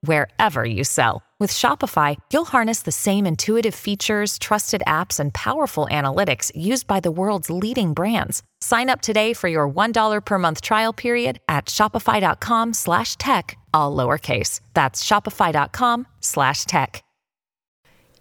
[0.00, 1.22] wherever you sell.
[1.38, 7.00] With Shopify, you'll harness the same intuitive features, trusted apps, and powerful analytics used by
[7.00, 8.42] the world's leading brands.
[8.62, 13.94] Sign up today for your $1 per month trial period at shopify.com slash tech, all
[13.94, 14.60] lowercase.
[14.72, 17.02] That's shopify.com slash tech.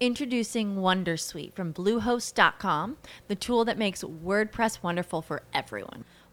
[0.02, 2.98] Introducing Wondersuite from Bluehost.com,
[3.30, 6.04] the tool that makes WordPress wonderful for everyone.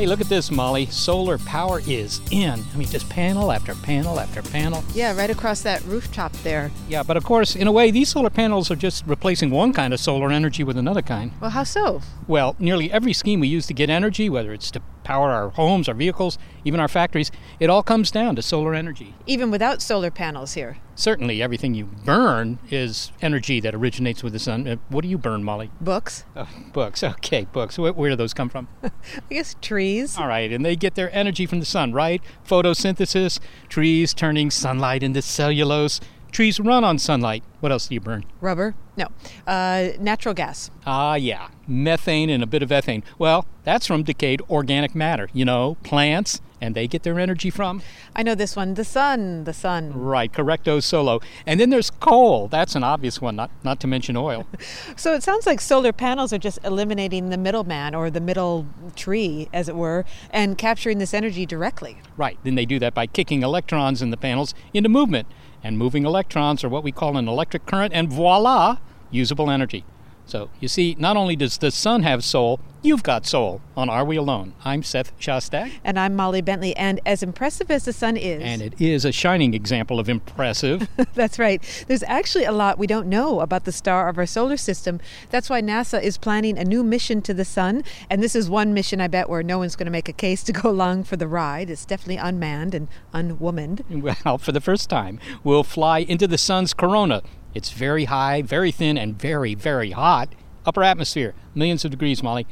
[0.00, 0.86] Hey, look at this, Molly.
[0.86, 2.64] Solar power is in.
[2.72, 4.82] I mean, just panel after panel after panel.
[4.94, 6.70] Yeah, right across that rooftop there.
[6.88, 9.92] Yeah, but of course, in a way, these solar panels are just replacing one kind
[9.92, 11.32] of solar energy with another kind.
[11.38, 12.00] Well, how so?
[12.26, 15.88] Well, nearly every scheme we use to get energy, whether it's to power our homes,
[15.88, 19.14] our vehicles, even our factories, it all comes down to solar energy.
[19.26, 20.78] Even without solar panels here.
[20.94, 24.68] Certainly, everything you burn is energy that originates with the sun.
[24.68, 25.70] Uh, what do you burn, Molly?
[25.80, 26.24] Books.
[26.36, 27.02] Oh, books.
[27.20, 27.78] Okay, books.
[27.78, 28.68] Where, where do those come from?
[28.82, 28.90] I
[29.30, 30.18] guess trees.
[30.18, 32.22] All right, and they get their energy from the sun, right?
[32.46, 36.00] Photosynthesis, trees turning sunlight into cellulose.
[36.30, 37.42] Trees run on sunlight.
[37.60, 38.24] What else do you burn?
[38.40, 38.74] Rubber.
[38.96, 39.08] No.
[39.46, 40.70] Uh, natural gas.
[40.86, 41.48] Ah, yeah.
[41.66, 43.02] Methane and a bit of ethane.
[43.18, 45.28] Well, that's from decayed organic matter.
[45.32, 47.82] You know, plants, and they get their energy from?
[48.14, 48.74] I know this one.
[48.74, 49.44] The sun.
[49.44, 49.92] The sun.
[49.92, 51.20] Right, correcto solo.
[51.46, 52.48] And then there's coal.
[52.48, 54.46] That's an obvious one, not, not to mention oil.
[54.96, 58.66] So it sounds like solar panels are just eliminating the middleman or the middle
[58.96, 61.98] tree, as it were, and capturing this energy directly.
[62.16, 62.38] Right.
[62.44, 65.26] Then they do that by kicking electrons in the panels into movement.
[65.62, 68.78] And moving electrons are what we call an electric current, and voila,
[69.10, 69.84] usable energy.
[70.30, 74.04] So, you see, not only does the sun have soul, you've got soul on Are
[74.04, 74.54] We Alone?
[74.64, 75.72] I'm Seth Shostak.
[75.82, 76.76] And I'm Molly Bentley.
[76.76, 78.40] And as impressive as the sun is.
[78.40, 80.88] And it is a shining example of impressive.
[81.14, 81.60] That's right.
[81.88, 85.00] There's actually a lot we don't know about the star of our solar system.
[85.30, 87.82] That's why NASA is planning a new mission to the sun.
[88.08, 90.44] And this is one mission, I bet, where no one's going to make a case
[90.44, 91.70] to go along for the ride.
[91.70, 93.82] It's definitely unmanned and unwomaned.
[94.24, 97.22] Well, for the first time, we'll fly into the sun's corona
[97.54, 100.34] it's very high, very thin, and very, very hot.
[100.66, 102.46] Upper atmosphere, millions of degrees, Molly.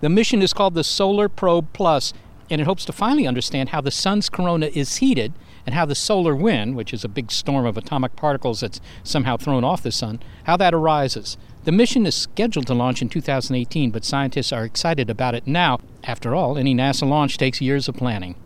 [0.00, 2.12] The mission is called the Solar Probe Plus,
[2.50, 5.32] and it hopes to finally understand how the sun's corona is heated
[5.66, 9.36] and how the solar wind, which is a big storm of atomic particles that's somehow
[9.36, 11.38] thrown off the sun, how that arises.
[11.64, 15.80] The mission is scheduled to launch in 2018, but scientists are excited about it now.
[16.04, 18.36] After all, any NASA launch takes years of planning.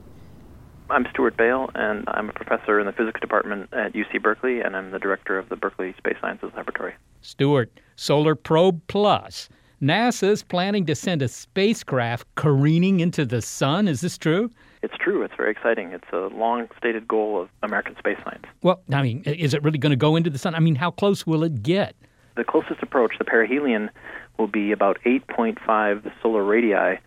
[0.90, 4.74] I'm Stuart Bale, and I'm a professor in the physics department at UC Berkeley, and
[4.74, 6.94] I'm the director of the Berkeley Space Sciences Laboratory.
[7.20, 9.50] Stuart, Solar Probe Plus.
[9.82, 13.86] NASA's planning to send a spacecraft careening into the sun.
[13.86, 14.50] Is this true?
[14.82, 15.22] It's true.
[15.22, 15.92] It's very exciting.
[15.92, 18.46] It's a long stated goal of American space science.
[18.62, 20.54] Well, I mean, is it really going to go into the sun?
[20.54, 21.94] I mean, how close will it get?
[22.36, 23.90] The closest approach, the perihelion,
[24.38, 26.98] will be about 8.5 solar radii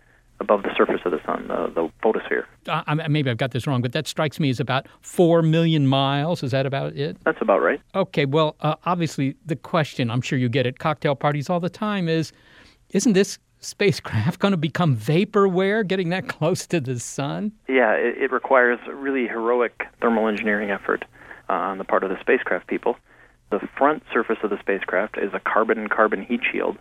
[0.42, 2.46] above the surface of the sun, the, the photosphere.
[2.68, 6.42] Uh, maybe I've got this wrong, but that strikes me as about 4 million miles.
[6.42, 7.16] Is that about it?
[7.24, 7.80] That's about right.
[7.94, 11.70] Okay, well, uh, obviously, the question, I'm sure you get at cocktail parties all the
[11.70, 12.32] time, is
[12.90, 17.52] isn't this spacecraft going to become vaporware getting that close to the sun?
[17.68, 21.04] Yeah, it, it requires really heroic thermal engineering effort
[21.48, 22.96] uh, on the part of the spacecraft people.
[23.50, 26.78] The front surface of the spacecraft is a carbon carbon heat shield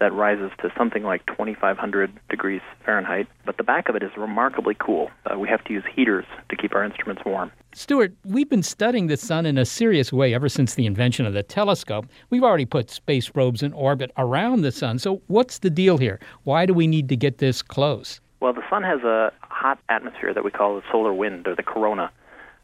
[0.00, 3.26] that rises to something like 2,500 degrees Fahrenheit.
[3.46, 5.10] But the back of it is remarkably cool.
[5.24, 7.50] Uh, we have to use heaters to keep our instruments warm.
[7.72, 11.32] Stuart, we've been studying the sun in a serious way ever since the invention of
[11.32, 12.06] the telescope.
[12.30, 14.98] We've already put space probes in orbit around the sun.
[14.98, 16.20] So, what's the deal here?
[16.44, 18.20] Why do we need to get this close?
[18.40, 21.62] Well, the sun has a hot atmosphere that we call the solar wind or the
[21.62, 22.10] corona.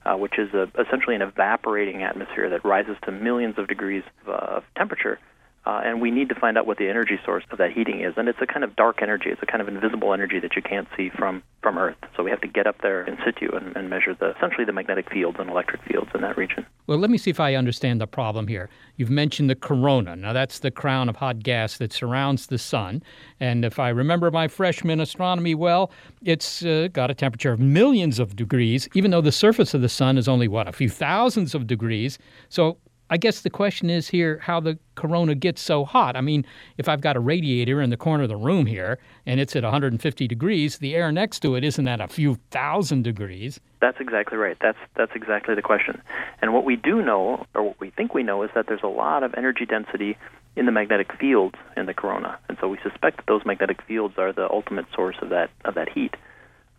[0.06, 4.28] uh, which is a, essentially an evaporating atmosphere that rises to millions of degrees of,
[4.28, 5.18] uh, of temperature.
[5.66, 8.14] Uh, and we need to find out what the energy source of that heating is.
[8.16, 9.28] And it's a kind of dark energy.
[9.28, 11.96] It's a kind of invisible energy that you can't see from, from Earth.
[12.16, 14.72] So we have to get up there in situ and, and measure the essentially the
[14.72, 16.64] magnetic fields and electric fields in that region.
[16.86, 18.70] Well, let me see if I understand the problem here.
[18.96, 20.16] You've mentioned the corona.
[20.16, 23.02] Now, that's the crown of hot gas that surrounds the sun.
[23.38, 25.92] And if I remember my freshman astronomy well,
[26.22, 29.88] it's uh, got a temperature of millions of degrees, even though the surface of the
[29.90, 32.18] sun is only, what, a few thousands of degrees.
[32.48, 32.78] So
[33.12, 36.16] I guess the question is here how the corona gets so hot.
[36.16, 36.46] I mean,
[36.78, 39.64] if I've got a radiator in the corner of the room here and it's at
[39.64, 43.58] 150 degrees, the air next to it isn't at a few thousand degrees.
[43.80, 44.56] That's exactly right.
[44.60, 46.00] That's that's exactly the question.
[46.40, 48.88] And what we do know, or what we think we know, is that there's a
[48.88, 50.16] lot of energy density
[50.54, 54.14] in the magnetic fields in the corona, and so we suspect that those magnetic fields
[54.18, 56.14] are the ultimate source of that of that heat.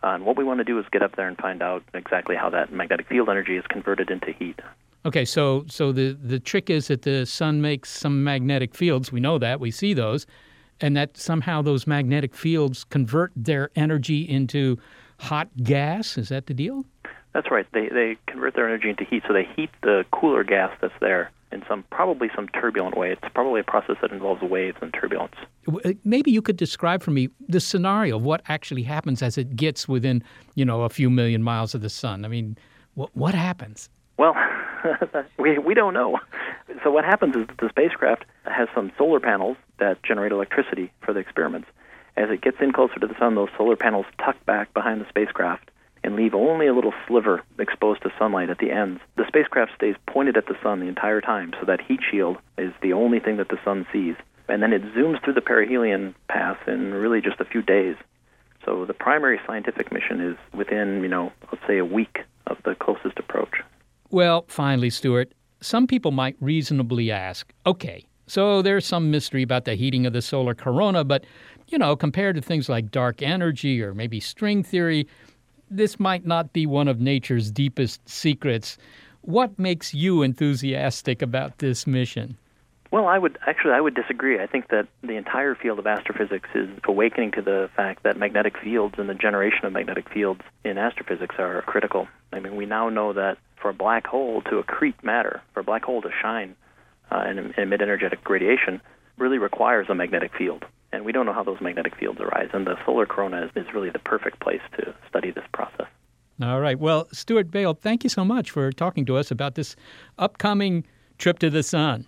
[0.03, 2.35] Uh, and what we want to do is get up there and find out exactly
[2.35, 4.59] how that magnetic field energy is converted into heat.
[5.05, 9.11] Okay, so so the the trick is that the sun makes some magnetic fields.
[9.11, 9.59] We know that.
[9.59, 10.27] We see those,
[10.79, 14.77] and that somehow those magnetic fields convert their energy into
[15.19, 16.17] hot gas.
[16.17, 16.85] Is that the deal?
[17.33, 17.65] That's right.
[17.73, 19.23] They they convert their energy into heat.
[19.27, 23.11] So they heat the cooler gas that's there in some probably some turbulent way.
[23.11, 25.35] It's probably a process that involves waves and turbulence.
[25.67, 29.55] Uh, maybe you could describe for me the scenario of what actually happens as it
[29.55, 30.23] gets within,
[30.55, 32.23] you know, a few million miles of the sun.
[32.23, 32.57] I mean,
[32.93, 33.89] what what happens?
[34.17, 34.35] Well,
[35.39, 36.19] we we don't know.
[36.83, 41.13] So what happens is that the spacecraft has some solar panels that generate electricity for
[41.13, 41.67] the experiments.
[42.17, 45.09] As it gets in closer to the sun, those solar panels tuck back behind the
[45.09, 45.71] spacecraft
[46.03, 49.01] and leave only a little sliver exposed to sunlight at the ends.
[49.17, 52.73] The spacecraft stays pointed at the sun the entire time, so that heat shield is
[52.81, 54.15] the only thing that the sun sees.
[54.49, 57.95] And then it zooms through the perihelion path in really just a few days.
[58.65, 62.75] So the primary scientific mission is within, you know, let's say a week of the
[62.75, 63.61] closest approach.
[64.11, 69.75] Well, finally, Stuart, some people might reasonably ask okay, so there's some mystery about the
[69.75, 71.25] heating of the solar corona, but,
[71.69, 75.07] you know, compared to things like dark energy or maybe string theory,
[75.69, 78.77] this might not be one of nature's deepest secrets.
[79.21, 82.37] What makes you enthusiastic about this mission?
[82.91, 84.39] Well, I would actually I would disagree.
[84.39, 88.57] I think that the entire field of astrophysics is awakening to the fact that magnetic
[88.57, 92.09] fields and the generation of magnetic fields in astrophysics are critical.
[92.33, 95.63] I mean, we now know that for a black hole to accrete matter, for a
[95.63, 96.55] black hole to shine
[97.09, 98.81] uh, and emit energetic radiation,
[99.17, 100.65] really requires a magnetic field.
[100.91, 102.49] And we don't know how those magnetic fields arise.
[102.51, 105.87] And the solar corona is, is really the perfect place to study this process.
[106.41, 106.77] All right.
[106.77, 109.75] Well, Stuart Bale, thank you so much for talking to us about this
[110.17, 110.85] upcoming
[111.17, 112.07] trip to the sun.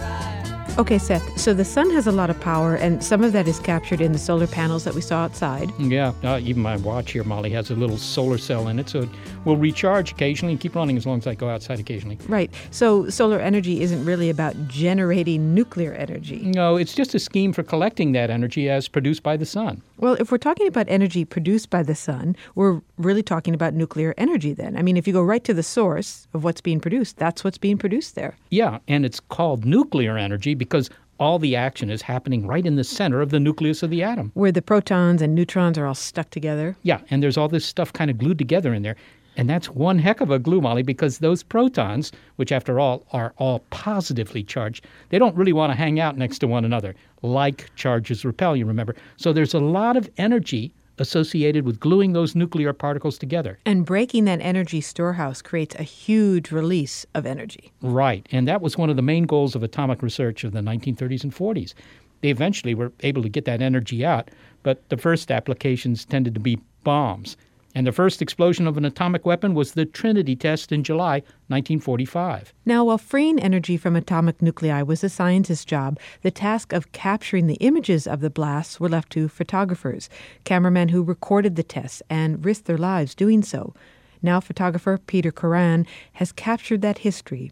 [0.81, 1.37] Okay, Seth.
[1.37, 4.13] So the sun has a lot of power, and some of that is captured in
[4.13, 5.71] the solar panels that we saw outside.
[5.77, 9.01] Yeah, uh, even my watch here, Molly, has a little solar cell in it, so
[9.01, 9.09] it
[9.45, 12.17] will recharge occasionally and keep running as long as I go outside occasionally.
[12.27, 12.51] Right.
[12.71, 16.39] So solar energy isn't really about generating nuclear energy.
[16.45, 19.83] No, it's just a scheme for collecting that energy as produced by the sun.
[20.01, 24.15] Well, if we're talking about energy produced by the sun, we're really talking about nuclear
[24.17, 24.75] energy then.
[24.75, 27.59] I mean, if you go right to the source of what's being produced, that's what's
[27.59, 28.35] being produced there.
[28.49, 30.89] Yeah, and it's called nuclear energy because
[31.19, 34.31] all the action is happening right in the center of the nucleus of the atom.
[34.33, 36.75] Where the protons and neutrons are all stuck together.
[36.81, 38.95] Yeah, and there's all this stuff kind of glued together in there.
[39.37, 43.33] And that's one heck of a glue, Molly, because those protons, which after all are
[43.37, 47.73] all positively charged, they don't really want to hang out next to one another, like
[47.75, 48.95] charges repel, you remember.
[49.17, 53.57] So there's a lot of energy associated with gluing those nuclear particles together.
[53.65, 57.71] And breaking that energy storehouse creates a huge release of energy.
[57.81, 61.23] Right, and that was one of the main goals of atomic research of the 1930s
[61.23, 61.73] and 40s.
[62.21, 64.29] They eventually were able to get that energy out,
[64.61, 67.35] but the first applications tended to be bombs.
[67.73, 72.53] And the first explosion of an atomic weapon was the Trinity test in July 1945.
[72.65, 77.47] Now, while freeing energy from atomic nuclei was a scientist's job, the task of capturing
[77.47, 80.09] the images of the blasts were left to photographers,
[80.43, 83.73] cameramen who recorded the tests and risked their lives doing so.
[84.21, 87.51] Now, photographer Peter Kuran has captured that history.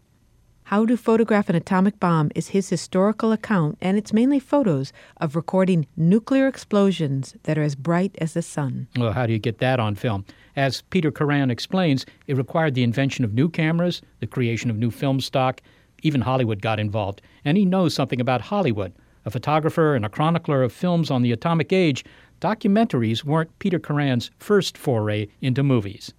[0.70, 5.34] How to Photograph an Atomic Bomb is his historical account, and it's mainly photos of
[5.34, 8.86] recording nuclear explosions that are as bright as the sun.
[8.96, 10.24] Well, how do you get that on film?
[10.54, 14.92] As Peter Kuran explains, it required the invention of new cameras, the creation of new
[14.92, 15.60] film stock.
[16.04, 18.92] Even Hollywood got involved, and he knows something about Hollywood.
[19.24, 22.04] A photographer and a chronicler of films on the atomic age,
[22.40, 26.14] documentaries weren't Peter Kuran's first foray into movies.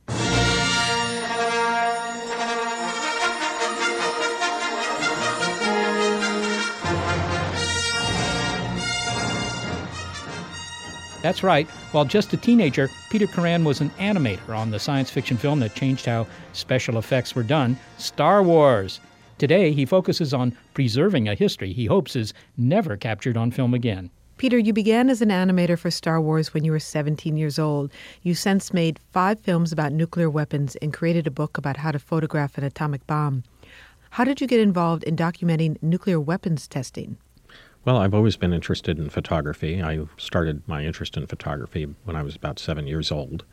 [11.21, 11.67] That's right.
[11.91, 15.75] While just a teenager, Peter Kuran was an animator on the science fiction film that
[15.75, 18.99] changed how special effects were done Star Wars.
[19.37, 24.09] Today, he focuses on preserving a history he hopes is never captured on film again.
[24.37, 27.91] Peter, you began as an animator for Star Wars when you were 17 years old.
[28.23, 31.99] You since made five films about nuclear weapons and created a book about how to
[31.99, 33.43] photograph an atomic bomb.
[34.11, 37.17] How did you get involved in documenting nuclear weapons testing?
[37.83, 39.81] Well, I've always been interested in photography.
[39.81, 43.43] I started my interest in photography when I was about seven years old.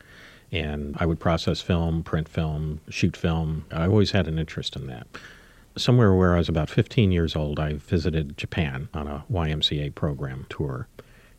[0.51, 3.65] And I would process film, print film, shoot film.
[3.71, 5.07] I always had an interest in that.
[5.75, 10.45] Somewhere where I was about 15 years old, I visited Japan on a YMCA program
[10.47, 10.87] tour.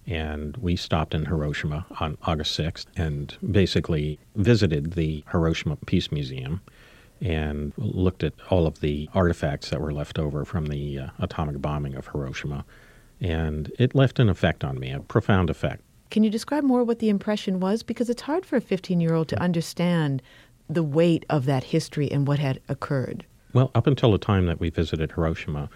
[0.07, 6.61] And we stopped in Hiroshima on August 6th and basically visited the Hiroshima Peace Museum
[7.21, 11.61] and looked at all of the artifacts that were left over from the uh, atomic
[11.61, 12.65] bombing of Hiroshima.
[13.21, 15.83] And it left an effect on me, a profound effect.
[16.11, 17.83] Can you describe more what the impression was?
[17.83, 20.23] Because it's hard for a 15 year old to understand
[20.69, 23.25] the weight of that history and what had occurred.
[23.53, 25.69] Well, up until the time that we visited Hiroshima,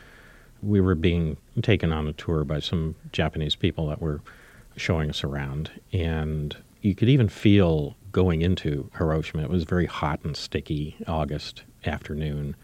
[0.63, 4.21] we were being taken on a tour by some Japanese people that were
[4.77, 5.71] showing us around.
[5.93, 11.65] And you could even feel going into Hiroshima, it was very hot and sticky August
[11.85, 12.55] afternoon.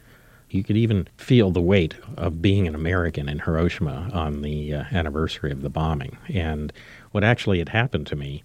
[0.50, 4.84] You could even feel the weight of being an American in Hiroshima on the uh,
[4.90, 6.18] anniversary of the bombing.
[6.28, 6.72] And
[7.12, 8.42] what actually had happened to me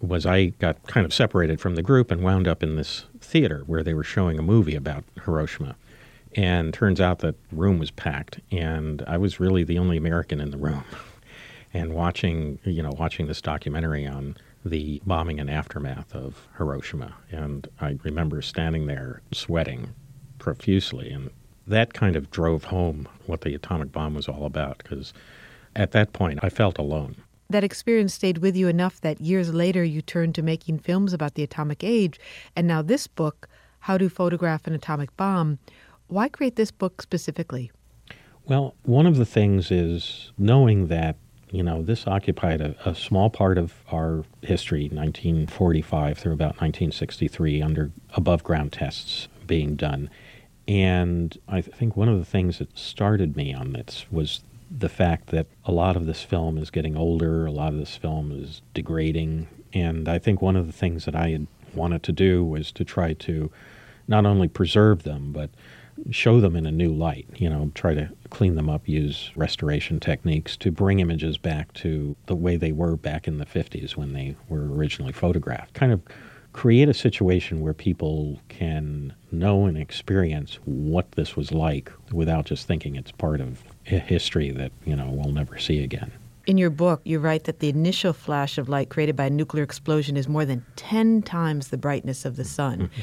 [0.00, 3.62] was I got kind of separated from the group and wound up in this theater
[3.66, 5.76] where they were showing a movie about Hiroshima.
[6.36, 10.50] And turns out that room was packed, and I was really the only American in
[10.50, 10.84] the room.
[11.76, 17.66] And watching, you know, watching this documentary on the bombing and aftermath of Hiroshima, and
[17.80, 19.92] I remember standing there sweating
[20.38, 21.30] profusely, and
[21.66, 24.78] that kind of drove home what the atomic bomb was all about.
[24.78, 25.12] Because
[25.76, 27.16] at that point, I felt alone.
[27.50, 31.34] That experience stayed with you enough that years later you turned to making films about
[31.34, 32.18] the atomic age.
[32.56, 33.48] And now, this book,
[33.80, 35.58] How to Photograph an Atomic Bomb,
[36.08, 37.70] why create this book specifically?
[38.46, 41.16] Well, one of the things is knowing that,
[41.50, 47.62] you know, this occupied a, a small part of our history, 1945 through about 1963,
[47.62, 50.10] under above ground tests being done.
[50.66, 55.28] And I think one of the things that started me on this was the fact
[55.28, 58.62] that a lot of this film is getting older, a lot of this film is
[58.72, 59.46] degrading.
[59.72, 62.84] And I think one of the things that I had wanted to do was to
[62.84, 63.50] try to
[64.08, 65.50] not only preserve them, but
[66.10, 70.00] show them in a new light, you know, try to clean them up, use restoration
[70.00, 74.12] techniques to bring images back to the way they were back in the 50s when
[74.12, 75.74] they were originally photographed.
[75.74, 76.02] Kind of
[76.54, 82.66] create a situation where people can know and experience what this was like without just
[82.66, 86.12] thinking it's part of a history that, you know, we'll never see again.
[86.46, 89.64] In your book, you write that the initial flash of light created by a nuclear
[89.64, 92.78] explosion is more than 10 times the brightness of the sun.
[92.78, 93.00] Mm-hmm.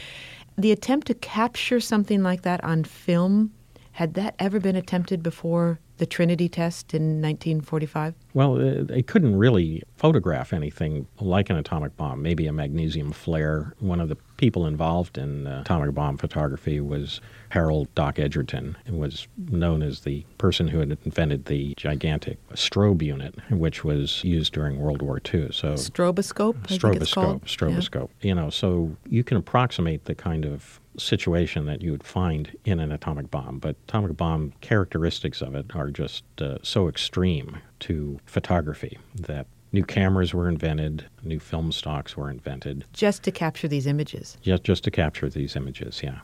[0.58, 3.52] the attempt to capture something like that on film,
[3.94, 8.16] had that ever been attempted before the Trinity test in 1945?
[8.34, 13.76] Well, they couldn't really photograph anything like an atomic bomb, maybe a magnesium flare.
[13.78, 18.96] One of the people involved in uh, atomic bomb photography was Harold Doc Edgerton, who
[18.96, 24.54] was known as the person who had invented the gigantic strobe unit, which was used
[24.54, 25.52] during World War II.
[25.52, 26.56] So Stroboscope?
[26.64, 27.46] I think it's called.
[27.46, 28.10] stroboscope, stroboscope.
[28.22, 32.80] You know, so you can approximate the kind of situation that you would find in
[32.80, 38.20] an atomic bomb, but atomic bomb characteristics of it are just uh, so extreme to
[38.26, 43.88] photography that New cameras were invented, new film stocks were invented, Just to capture these
[43.88, 44.38] images.
[44.42, 46.20] just, just to capture these images, yeah.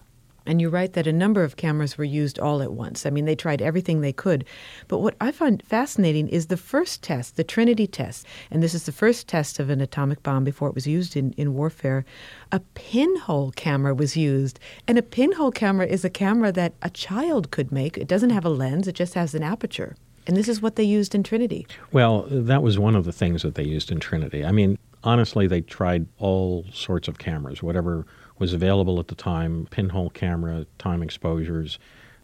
[0.47, 3.05] And you write that a number of cameras were used all at once.
[3.05, 4.45] I mean, they tried everything they could.
[4.87, 8.25] But what I find fascinating is the first test, the Trinity test.
[8.49, 11.33] And this is the first test of an atomic bomb before it was used in,
[11.33, 12.05] in warfare.
[12.51, 14.59] A pinhole camera was used.
[14.87, 17.97] And a pinhole camera is a camera that a child could make.
[17.97, 19.95] It doesn't have a lens, it just has an aperture.
[20.25, 21.65] And this is what they used in Trinity.
[21.91, 24.43] Well, that was one of the things that they used in Trinity.
[24.43, 28.05] I mean, honestly, they tried all sorts of cameras, whatever
[28.39, 31.79] was available at the time pinhole camera, time exposures.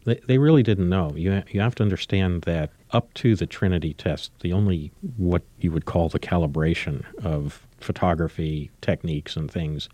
[0.06, 1.14] They, they really didn't know.
[1.16, 5.72] You, you have to understand that up to the Trinity test, the only what you
[5.72, 9.90] would call the calibration of photography techniques and things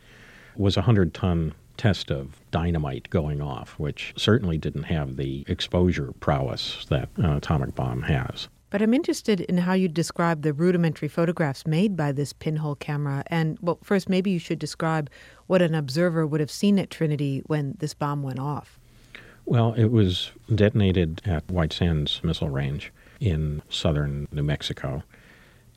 [0.55, 6.11] was a 100 ton test of dynamite going off, which certainly didn't have the exposure
[6.19, 8.49] prowess that an atomic bomb has.
[8.69, 13.23] But I'm interested in how you describe the rudimentary photographs made by this pinhole camera.
[13.27, 15.09] And, well, first, maybe you should describe
[15.47, 18.79] what an observer would have seen at Trinity when this bomb went off.
[19.45, 25.01] Well, it was detonated at White Sands Missile Range in southern New Mexico.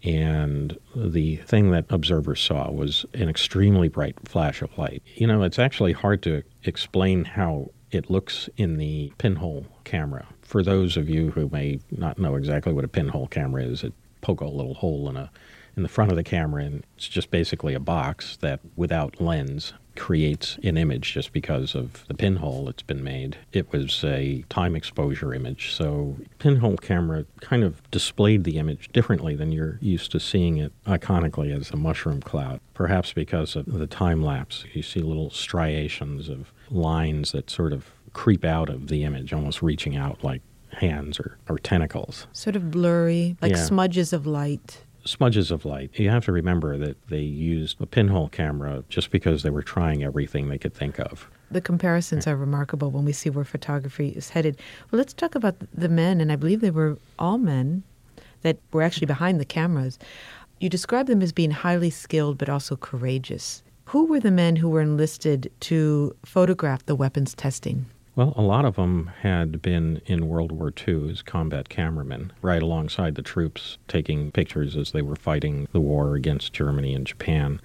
[0.04, 5.02] And the thing that observers saw was an extremely bright flash of light.
[5.14, 10.26] You know, it's actually hard to explain how it looks in the pinhole camera.
[10.52, 13.94] For those of you who may not know exactly what a pinhole camera is, it
[14.20, 15.30] poke a little hole in a
[15.78, 19.72] in the front of the camera and it's just basically a box that without lens
[19.96, 23.38] creates an image just because of the pinhole that's been made.
[23.54, 29.34] It was a time exposure image, so pinhole camera kind of displayed the image differently
[29.34, 32.60] than you're used to seeing it iconically as a mushroom cloud.
[32.74, 37.90] Perhaps because of the time lapse, you see little striations of lines that sort of
[38.12, 40.42] creep out of the image, almost reaching out like
[40.72, 42.26] hands or, or tentacles.
[42.32, 43.64] Sort of blurry, like Yeah.
[43.64, 44.82] smudges of light.
[45.04, 45.90] smudges of light.
[45.98, 50.04] You have to remember that they used a pinhole camera just because they were trying
[50.04, 51.28] everything they could think of.
[51.50, 54.58] The comparisons are remarkable when we see where photography is headed.
[54.90, 57.82] Well, let's talk about the men, and I believe they were all men
[58.42, 59.98] that were actually behind the cameras.
[60.60, 63.64] You describe them as being highly skilled but also courageous.
[63.86, 67.86] Who were the men who were enlisted to photograph the weapons testing?
[68.14, 72.62] Well, a lot of them had been in World War II as combat cameramen, right
[72.62, 77.58] alongside the troops, taking pictures as they were fighting the war against Germany and Japan.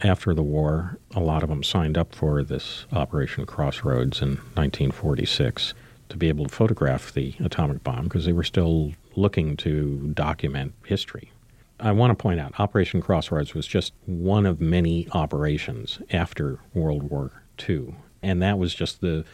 [0.00, 5.72] After the war, a lot of them signed up for this Operation Crossroads in 1946
[6.08, 10.72] to be able to photograph the atomic bomb because they were still looking to document
[10.84, 11.30] history.
[11.78, 17.04] I want to point out Operation Crossroads was just one of many operations after World
[17.04, 17.30] War
[17.68, 17.94] II.
[18.22, 19.24] And that was just the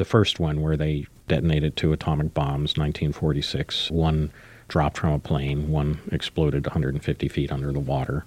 [0.00, 4.32] the first one where they detonated two atomic bombs 1946 one
[4.66, 8.24] dropped from a plane one exploded 150 feet under the water.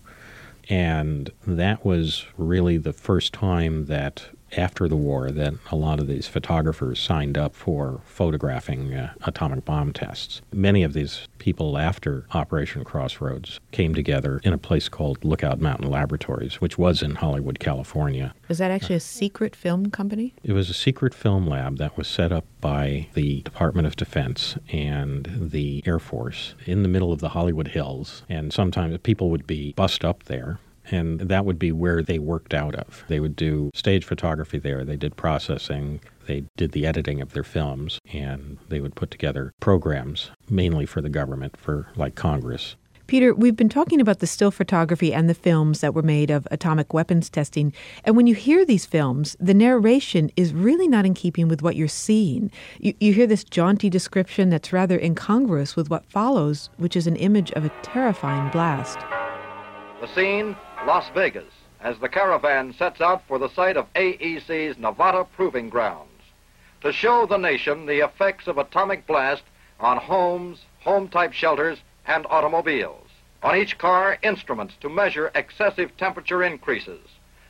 [0.69, 6.07] And that was really the first time that after the war that a lot of
[6.07, 10.41] these photographers signed up for photographing uh, atomic bomb tests.
[10.51, 15.89] Many of these people after Operation Crossroads came together in a place called Lookout Mountain
[15.89, 18.33] Laboratories, which was in Hollywood, California.
[18.47, 20.33] Was that actually a secret film company?
[20.43, 24.57] It was a secret film lab that was set up by the Department of Defense
[24.69, 28.23] and the Air Force in the middle of the Hollywood Hills.
[28.29, 30.59] And sometimes people would be bussed up there.
[30.91, 33.03] And that would be where they worked out of.
[33.07, 34.83] They would do stage photography there.
[34.83, 36.01] They did processing.
[36.27, 37.99] They did the editing of their films.
[38.11, 42.75] And they would put together programs, mainly for the government, for like Congress.
[43.05, 46.47] Peter, we've been talking about the still photography and the films that were made of
[46.51, 47.73] atomic weapons testing.
[48.05, 51.75] And when you hear these films, the narration is really not in keeping with what
[51.75, 52.49] you're seeing.
[52.79, 57.17] You, you hear this jaunty description that's rather incongruous with what follows, which is an
[57.17, 58.97] image of a terrifying blast.
[59.99, 65.25] The scene, Las Vegas, as the caravan sets out for the site of AEC's Nevada
[65.33, 66.09] Proving Grounds
[66.81, 69.43] to show the nation the effects of atomic blast
[69.79, 73.07] on homes, home type shelters, and automobiles.
[73.43, 77.07] On each car, instruments to measure excessive temperature increases.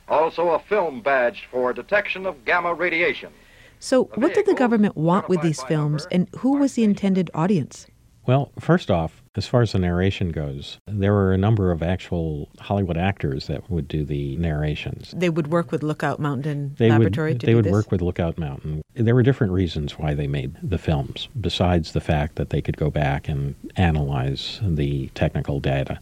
[0.08, 3.32] Also, a film badge for detection of gamma radiation.
[3.80, 7.88] So, what did the government want with these films, and who was the intended audience?
[8.26, 12.48] Well, first off, as far as the narration goes, there were a number of actual
[12.60, 15.12] Hollywood actors that would do the narrations.
[15.16, 17.72] They would work with Lookout Mountain They Laboratory would, they would this?
[17.72, 18.82] work with Lookout Mountain.
[18.94, 22.76] There were different reasons why they made the films, besides the fact that they could
[22.76, 25.98] go back and analyze the technical data.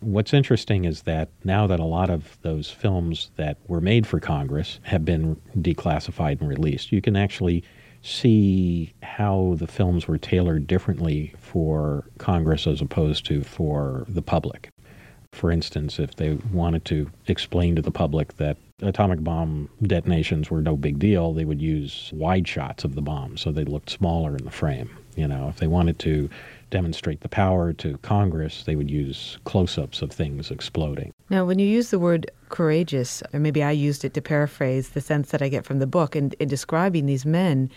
[0.00, 4.18] What's interesting is that now that a lot of those films that were made for
[4.20, 7.62] Congress have been declassified and released, you can actually
[8.04, 14.68] see how the films were tailored differently for Congress as opposed to for the public.
[15.32, 20.60] For instance, if they wanted to explain to the public that atomic bomb detonations were
[20.60, 24.36] no big deal, they would use wide shots of the bomb so they looked smaller
[24.36, 24.90] in the frame.
[25.16, 26.28] You know, if they wanted to
[26.70, 31.12] demonstrate the power to Congress, they would use close ups of things exploding.
[31.30, 35.00] Now, when you use the word courageous, or maybe I used it to paraphrase the
[35.00, 37.70] sense that I get from the book, in, in describing these men,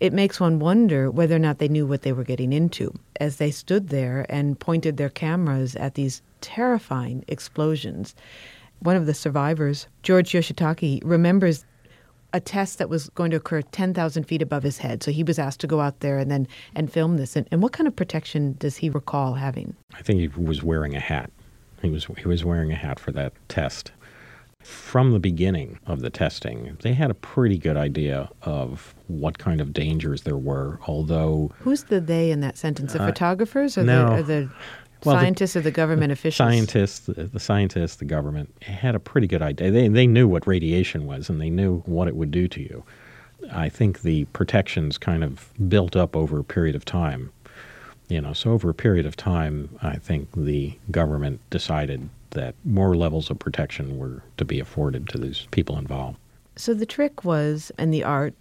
[0.00, 3.36] it makes one wonder whether or not they knew what they were getting into as
[3.36, 8.14] they stood there and pointed their cameras at these terrifying explosions.
[8.80, 11.64] One of the survivors, George Yoshitake, remembers
[12.34, 15.02] a test that was going to occur 10,000 feet above his head.
[15.02, 17.36] So he was asked to go out there and then and film this.
[17.36, 19.76] And, and what kind of protection does he recall having?
[19.94, 21.30] I think he was wearing a hat.
[21.82, 23.92] He was he was wearing a hat for that test.
[24.62, 29.60] From the beginning of the testing, they had a pretty good idea of what kind
[29.60, 30.78] of dangers there were.
[30.86, 32.92] Although Who's the they in that sentence?
[32.92, 34.10] The Uh, photographers or no.
[34.10, 34.50] the, or the
[35.04, 36.36] Well, the- scientists or the government officials?
[36.48, 39.70] scientists, the, the scientists, the government had a pretty good idea.
[39.70, 42.84] They they knew what radiation was and they knew what it would do to you.
[43.50, 47.30] I think the protections kind of built up over a period of time.
[48.08, 52.94] You know, so over a period of time, I think the government decided that more
[52.94, 56.18] levels of protection were to be afforded to these people involved.
[56.56, 58.34] So the trick was, and the art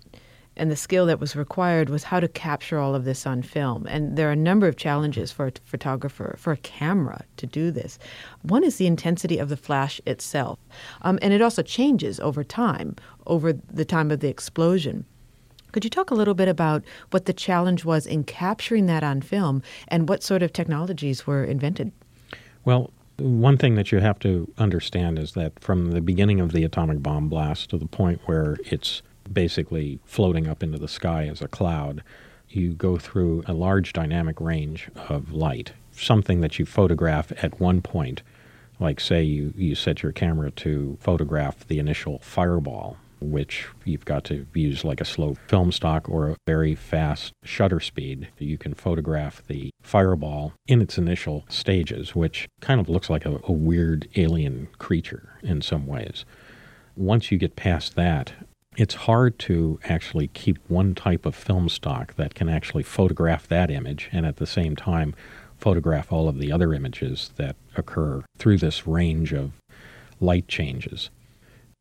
[0.62, 3.88] and the skill that was required was how to capture all of this on film.
[3.88, 7.72] And there are a number of challenges for a photographer, for a camera to do
[7.72, 7.98] this.
[8.44, 10.60] One is the intensity of the flash itself.
[11.02, 12.96] Um, and it also changes over time,
[13.26, 15.04] over the time of the explosion.
[15.72, 19.22] Could you talk a little bit about what the challenge was in capturing that on
[19.22, 21.92] film and what sort of technologies were invented?
[22.66, 26.64] Well, one thing that you have to understand is that from the beginning of the
[26.64, 29.02] atomic bomb blast to the point where it's
[29.34, 32.04] basically floating up into the sky as a cloud,
[32.50, 37.82] you go through a large dynamic range of light, something that you photograph at one
[37.82, 38.22] point.
[38.80, 44.24] Like, say, you, you set your camera to photograph the initial fireball, which you've got
[44.26, 48.30] to use like a slow film stock or a very fast shutter speed.
[48.40, 53.40] You can photograph the fireball in its initial stages, which kind of looks like a,
[53.44, 56.26] a weird alien creature in some ways.
[56.96, 58.34] Once you get past that,
[58.78, 63.70] it's hard to actually keep one type of film stock that can actually photograph that
[63.70, 65.14] image and at the same time
[65.58, 69.52] photograph all of the other images that occur through this range of
[70.20, 71.10] light changes.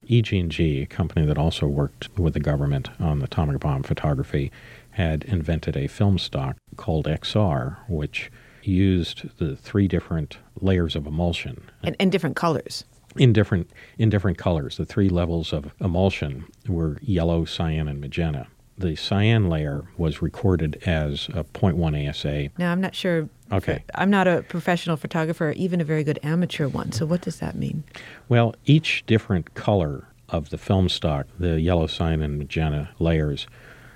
[0.09, 4.51] EG&G, a company that also worked with the government on atomic bomb photography,
[4.93, 8.31] had invented a film stock called XR, which
[8.63, 12.85] used the three different layers of emulsion And, and different colors.
[13.17, 14.77] In different in different colors.
[14.77, 18.47] The three levels of emulsion were yellow, cyan, and magenta.
[18.79, 22.49] The cyan layer was recorded as a 0.1 ASA.
[22.57, 23.29] Now, I'm not sure.
[23.53, 23.85] Okay.
[23.95, 26.93] I'm not a professional photographer or even a very good amateur one.
[26.93, 27.85] So, what does that mean?
[28.31, 33.47] Well, each different color of the film stock, the yellow, cyan, and magenta layers,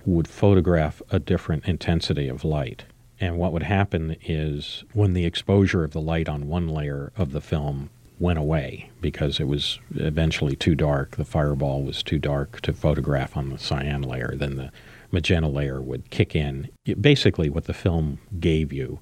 [0.05, 2.85] would photograph a different intensity of light.
[3.20, 7.33] And what would happen is when the exposure of the light on one layer of
[7.33, 12.61] the film went away because it was eventually too dark, the fireball was too dark
[12.62, 14.70] to photograph on the cyan layer, then the
[15.11, 16.68] magenta layer would kick in.
[16.85, 19.00] It- basically, what the film gave you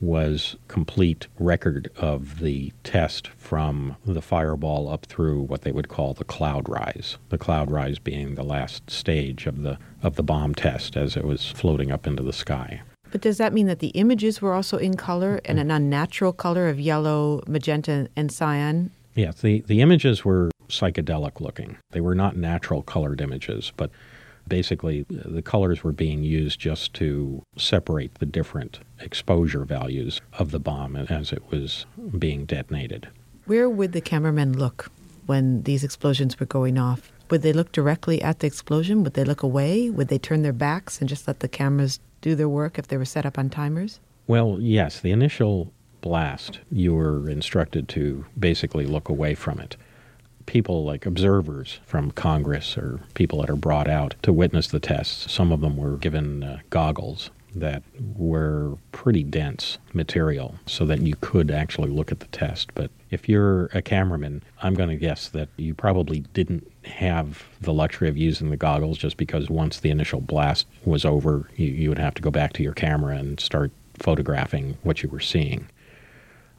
[0.00, 6.12] was complete record of the test from the fireball up through what they would call
[6.12, 7.16] the cloud rise.
[7.30, 11.24] The cloud rise being the last stage of the of the bomb test as it
[11.24, 12.82] was floating up into the sky.
[13.14, 16.68] But does that mean that the images were also in color and an unnatural color
[16.68, 18.90] of yellow, magenta, and cyan?
[19.14, 21.78] Yes, the, the images were psychedelic looking.
[21.92, 23.92] They were not natural colored images, but
[24.48, 30.50] basically uh, the colors were being used just to separate the different exposure values of
[30.50, 31.86] the bomb as it was
[32.18, 33.06] being detonated.
[33.46, 34.90] Where would the cameramen look
[35.26, 37.12] when these explosions were going off?
[37.30, 39.04] Would they look directly at the explosion?
[39.04, 39.88] Would they look away?
[39.88, 42.96] Would they turn their backs and just let the cameras do their work if they
[42.96, 44.00] were set up on timers?
[44.26, 49.76] Well, yes, the initial blast, you were instructed to basically look away from it.
[50.46, 55.30] People like observers from Congress or people that are brought out to witness the tests,
[55.30, 57.82] some of them were given uh, goggles that
[58.16, 62.70] were pretty dense material so that you could actually look at the test.
[62.74, 67.72] But if you're a cameraman, I'm going to guess that you probably didn't have the
[67.72, 71.88] luxury of using the goggles just because once the initial blast was over, you, you
[71.88, 75.68] would have to go back to your camera and start photographing what you were seeing.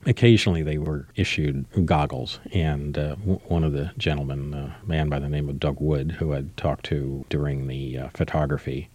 [0.08, 5.18] Occasionally, they were issued goggles, and uh, w- one of the gentlemen, a man by
[5.18, 8.90] the name of Doug Wood, who I'd talked to during the uh, photography,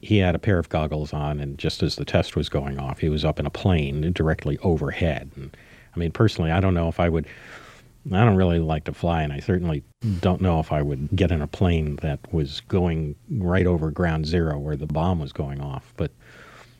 [0.00, 2.98] he had a pair of goggles on, and just as the test was going off,
[2.98, 5.30] he was up in a plane directly overhead.
[5.34, 5.56] And
[5.94, 7.26] I mean, personally, I don't know if I would.
[8.10, 9.84] I don't really like to fly, and I certainly
[10.20, 14.26] don't know if I would get in a plane that was going right over ground
[14.26, 15.92] zero where the bomb was going off.
[15.96, 16.10] But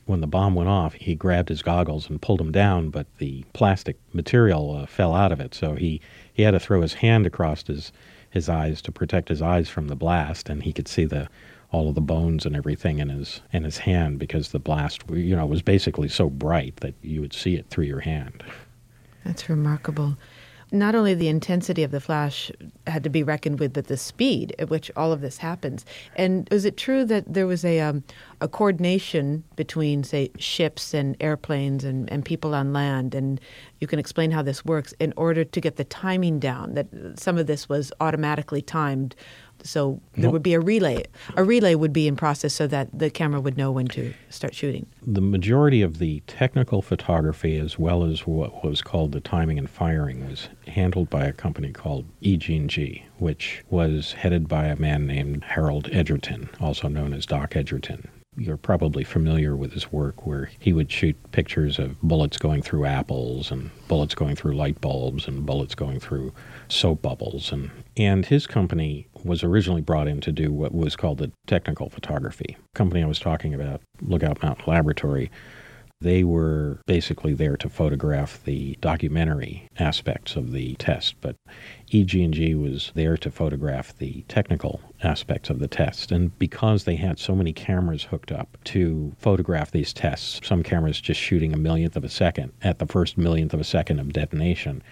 [0.06, 3.44] when the bomb went off, he grabbed his goggles and pulled them down, but the
[3.52, 5.54] plastic material uh, fell out of it.
[5.54, 6.00] So he,
[6.34, 7.92] he had to throw his hand across his,
[8.30, 11.28] his eyes to protect his eyes from the blast, and he could see the
[11.70, 15.34] all of the bones and everything in his in his hand because the blast, you
[15.34, 18.44] know, was basically so bright that you would see it through your hand.
[19.24, 20.16] That's remarkable.
[20.72, 22.50] Not only the intensity of the flash
[22.86, 25.84] had to be reckoned with, but the speed at which all of this happens.
[26.16, 28.02] And is it true that there was a, um,
[28.40, 33.14] a coordination between, say, ships and airplanes and, and people on land?
[33.14, 33.38] And
[33.80, 37.36] you can explain how this works in order to get the timing down, that some
[37.36, 39.14] of this was automatically timed.
[39.64, 41.04] So there would be a relay.
[41.36, 44.54] A relay would be in process so that the camera would know when to start
[44.54, 44.86] shooting.
[45.06, 49.70] the majority of the technical photography, as well as what was called the timing and
[49.70, 55.06] firing, was handled by a company called E EG&G, which was headed by a man
[55.06, 58.08] named Harold Edgerton, also known as Doc Edgerton.
[58.36, 62.86] You're probably familiar with his work where he would shoot pictures of bullets going through
[62.86, 66.32] apples and bullets going through light bulbs and bullets going through
[66.68, 71.18] soap bubbles and and his company was originally brought in to do what was called
[71.18, 72.56] the technical photography.
[72.74, 75.30] company I was talking about, Lookout Mountain Laboratory,
[76.02, 81.36] they were basically there to photograph the documentary aspects of the test, but
[81.94, 86.10] EG&G was there to photograph the technical aspects of the test.
[86.10, 91.00] And because they had so many cameras hooked up to photograph these tests, some cameras
[91.00, 94.12] just shooting a millionth of a second at the first millionth of a second of
[94.12, 94.82] detonation,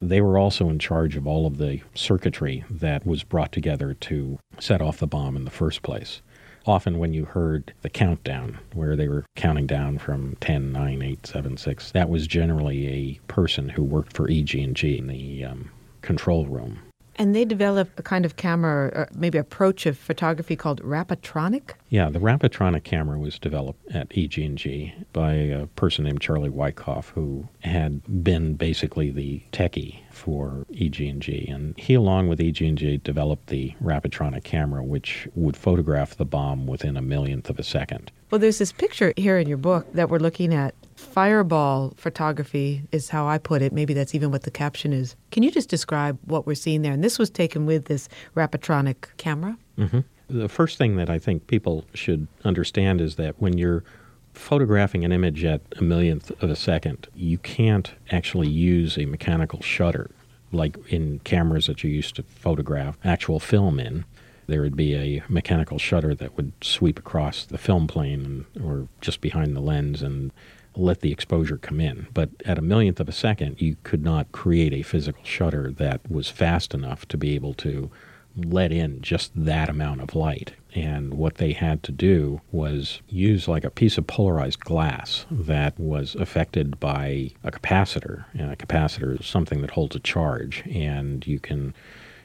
[0.00, 4.38] they were also in charge of all of the circuitry that was brought together to
[4.58, 6.22] set off the bomb in the first place.
[6.66, 11.26] Often, when you heard the countdown, where they were counting down from 10, 9, 8,
[11.26, 15.70] 7, 6, that was generally a person who worked for EG&G in the um,
[16.02, 16.80] control room.
[17.18, 21.72] And they developed a kind of camera, or maybe approach of photography called Rapatronic.
[21.88, 27.48] Yeah, the Rapatronic camera was developed at EG&G by a person named Charlie Wyckoff, who
[27.60, 34.44] had been basically the techie for EG&G, and he, along with EG&G, developed the Rapatronic
[34.44, 38.12] camera, which would photograph the bomb within a millionth of a second.
[38.30, 40.74] Well, there's this picture here in your book that we're looking at.
[40.96, 43.72] Fireball photography is how I put it.
[43.72, 45.14] Maybe that's even what the caption is.
[45.30, 46.92] Can you just describe what we're seeing there?
[46.92, 49.56] And this was taken with this Rapatronic camera.
[49.76, 53.84] hmm The first thing that I think people should understand is that when you're
[54.32, 59.60] photographing an image at a millionth of a second, you can't actually use a mechanical
[59.62, 60.10] shutter
[60.52, 64.04] like in cameras that you used to photograph actual film in.
[64.46, 69.20] There would be a mechanical shutter that would sweep across the film plane or just
[69.20, 70.30] behind the lens and
[70.76, 72.06] let the exposure come in.
[72.12, 76.08] But at a millionth of a second, you could not create a physical shutter that
[76.10, 77.90] was fast enough to be able to
[78.36, 80.52] let in just that amount of light.
[80.74, 85.78] And what they had to do was use like a piece of polarized glass that
[85.80, 88.26] was affected by a capacitor.
[88.34, 91.74] And a capacitor is something that holds a charge, and you can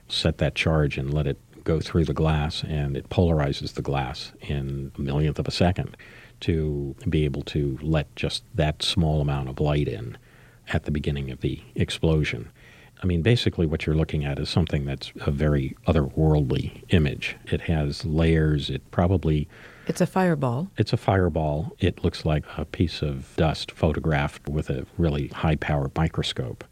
[0.09, 4.33] set that charge and let it go through the glass, and it polarizes the glass
[4.41, 5.95] in a millionth of a second
[6.41, 10.17] to be able to let just that small amount of light in
[10.69, 12.49] at the beginning of the explosion.
[13.03, 17.35] I mean, basically, what you're looking at is something that's a very otherworldly image.
[17.45, 18.69] It has layers.
[18.69, 19.47] It probably
[19.87, 20.69] It's a fireball.
[20.77, 21.75] it's a fireball.
[21.79, 26.63] It looks like a piece of dust photographed with a really high powered microscope.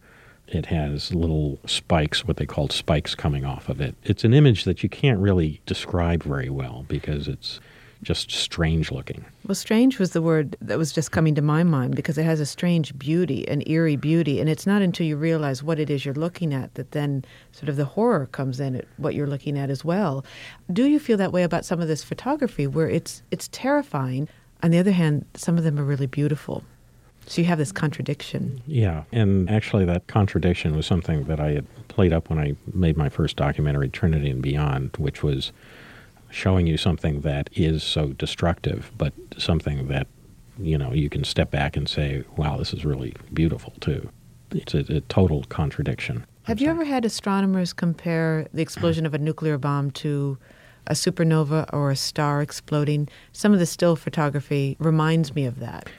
[0.48, 3.96] It has little spikes, what they call spikes, coming off of it.
[4.04, 7.60] It's an image that you can't really describe very well because it's
[8.02, 9.26] just strange looking.
[9.46, 12.40] Well, strange was the word that was just coming to my mind because it has
[12.40, 14.40] a strange beauty, an eerie beauty.
[14.40, 17.70] And it's not until you realize what it is you're looking at that then sort
[17.70, 20.24] of the horror comes in at what you're looking at as well.
[20.72, 24.30] Do you feel that way about some of this photography where it's it's terrifying?
[24.64, 26.64] On the other hand, some of them are really beautiful.
[27.26, 28.62] So you have this contradiction.
[28.66, 32.98] Yeah, and actually, that contradiction was something that I had played up when I made
[32.98, 35.52] my first documentary, Trinity and Beyond, which was
[36.30, 40.08] showing you something that is so destructive, but something that,
[40.58, 44.10] you know, you can step back and say, wow, this is really beautiful, too.
[44.52, 46.26] It's a, a total contradiction.
[46.44, 50.38] Have you ever had astronomers compare the explosion of a nuclear bomb to
[50.88, 53.08] a supernova or a star exploding?
[53.32, 55.90] Some of the still photography reminds me of that.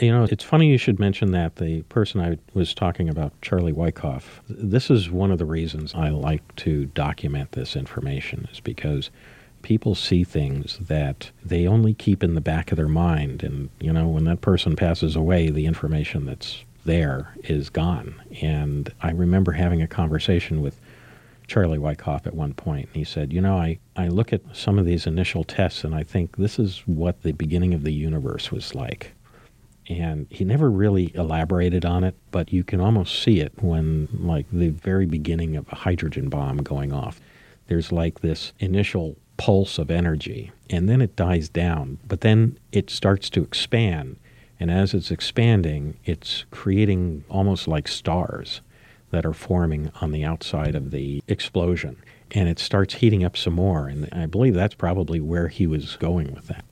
[0.00, 1.56] You know, it's funny you should mention that.
[1.56, 6.08] The person I was talking about, Charlie Wyckoff, this is one of the reasons I
[6.08, 9.10] like to document this information, is because
[9.62, 13.42] people see things that they only keep in the back of their mind.
[13.42, 18.14] And, you know, when that person passes away, the information that's there is gone.
[18.40, 20.80] And I remember having a conversation with
[21.46, 24.78] Charlie Wyckoff at one point, and he said, You know, I, I look at some
[24.78, 28.52] of these initial tests and I think this is what the beginning of the universe
[28.52, 29.12] was like.
[29.88, 34.46] And he never really elaborated on it, but you can almost see it when, like,
[34.52, 37.20] the very beginning of a hydrogen bomb going off.
[37.66, 42.90] There's like this initial pulse of energy, and then it dies down, but then it
[42.90, 44.16] starts to expand.
[44.60, 48.60] And as it's expanding, it's creating almost like stars
[49.12, 51.96] that are forming on the outside of the explosion.
[52.32, 53.88] And it starts heating up some more.
[53.88, 56.66] And I believe that's probably where he was going with that.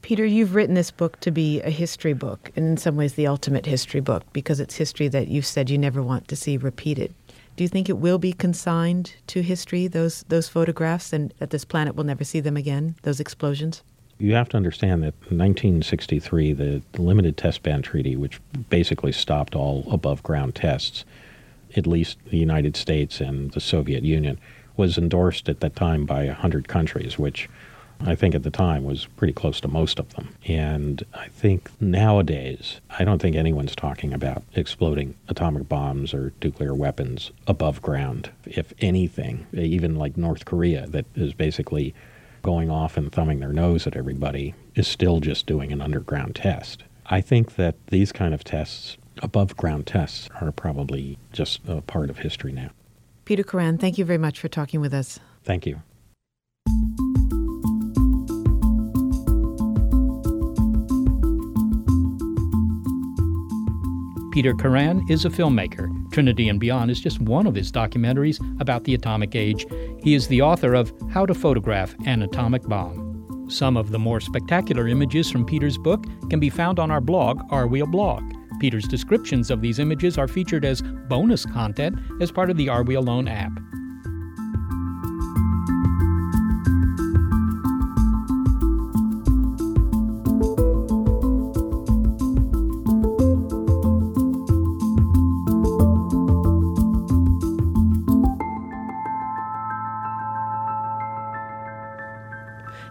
[0.00, 3.26] Peter, you've written this book to be a history book, and in some ways the
[3.26, 7.12] ultimate history book, because it's history that you've said you never want to see repeated.
[7.58, 11.64] Do you think it will be consigned to history, those, those photographs, and that this
[11.64, 13.82] planet will never see them again, those explosions?
[14.18, 18.40] You have to understand that in 1963, the Limited Test Ban Treaty, which
[18.70, 21.04] basically stopped all above ground tests,
[21.76, 24.38] at least the United States and the Soviet Union,
[24.76, 27.48] was endorsed at that time by 100 countries, which
[28.00, 30.34] I think at the time was pretty close to most of them.
[30.46, 36.74] And I think nowadays, I don't think anyone's talking about exploding atomic bombs or nuclear
[36.74, 38.30] weapons above ground.
[38.44, 41.94] If anything, even like North Korea, that is basically
[42.42, 46.84] going off and thumbing their nose at everybody, is still just doing an underground test.
[47.06, 52.10] I think that these kind of tests, above ground tests, are probably just a part
[52.10, 52.70] of history now.
[53.24, 55.18] Peter Kuran, thank you very much for talking with us.
[55.42, 55.82] Thank you.
[64.38, 65.90] Peter Kuran is a filmmaker.
[66.12, 69.66] Trinity and Beyond is just one of his documentaries about the atomic age.
[70.00, 73.48] He is the author of How to Photograph an Atomic Bomb.
[73.50, 77.42] Some of the more spectacular images from Peter's book can be found on our blog,
[77.50, 78.22] Are We a Blog?
[78.60, 82.84] Peter's descriptions of these images are featured as bonus content as part of the Are
[82.84, 83.50] We Alone app.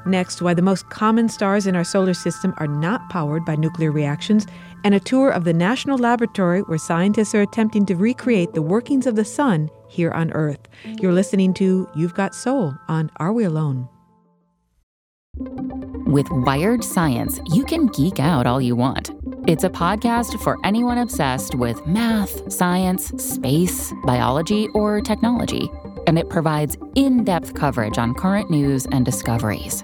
[0.08, 3.92] Next, why the most common stars in our solar system are not powered by nuclear
[3.92, 4.48] reactions,
[4.86, 9.06] and a tour of the National Laboratory where scientists are attempting to recreate the workings
[9.06, 10.66] of the sun here on Earth.
[11.02, 13.90] You're listening to You've Got Sol on Are We Alone?
[16.06, 19.12] With Wired Science, you can geek out all you want.
[19.46, 25.70] It's a podcast for anyone obsessed with math, science, space, biology, or technology.
[26.08, 29.84] And it provides in depth coverage on current news and discoveries.